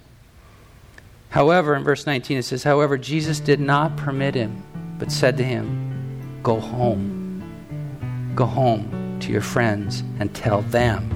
However, 1.29 1.73
in 1.73 1.85
verse 1.85 2.05
19 2.05 2.39
it 2.39 2.43
says, 2.43 2.63
"However, 2.63 2.97
Jesus 2.97 3.39
did 3.39 3.61
not 3.61 3.95
permit 3.95 4.35
him, 4.35 4.61
but 4.99 5.09
said 5.09 5.37
to 5.37 5.43
him, 5.45 6.41
"Go 6.43 6.59
home. 6.59 8.33
Go 8.35 8.45
home 8.45 9.04
to 9.25 9.31
your 9.31 9.41
friends 9.41 10.03
and 10.19 10.33
tell 10.33 10.61
them 10.63 11.09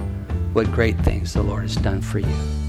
what 0.52 0.70
great 0.72 0.98
things 1.00 1.32
the 1.32 1.42
Lord 1.42 1.62
has 1.62 1.76
done 1.76 2.00
for 2.00 2.18
you." 2.18 2.59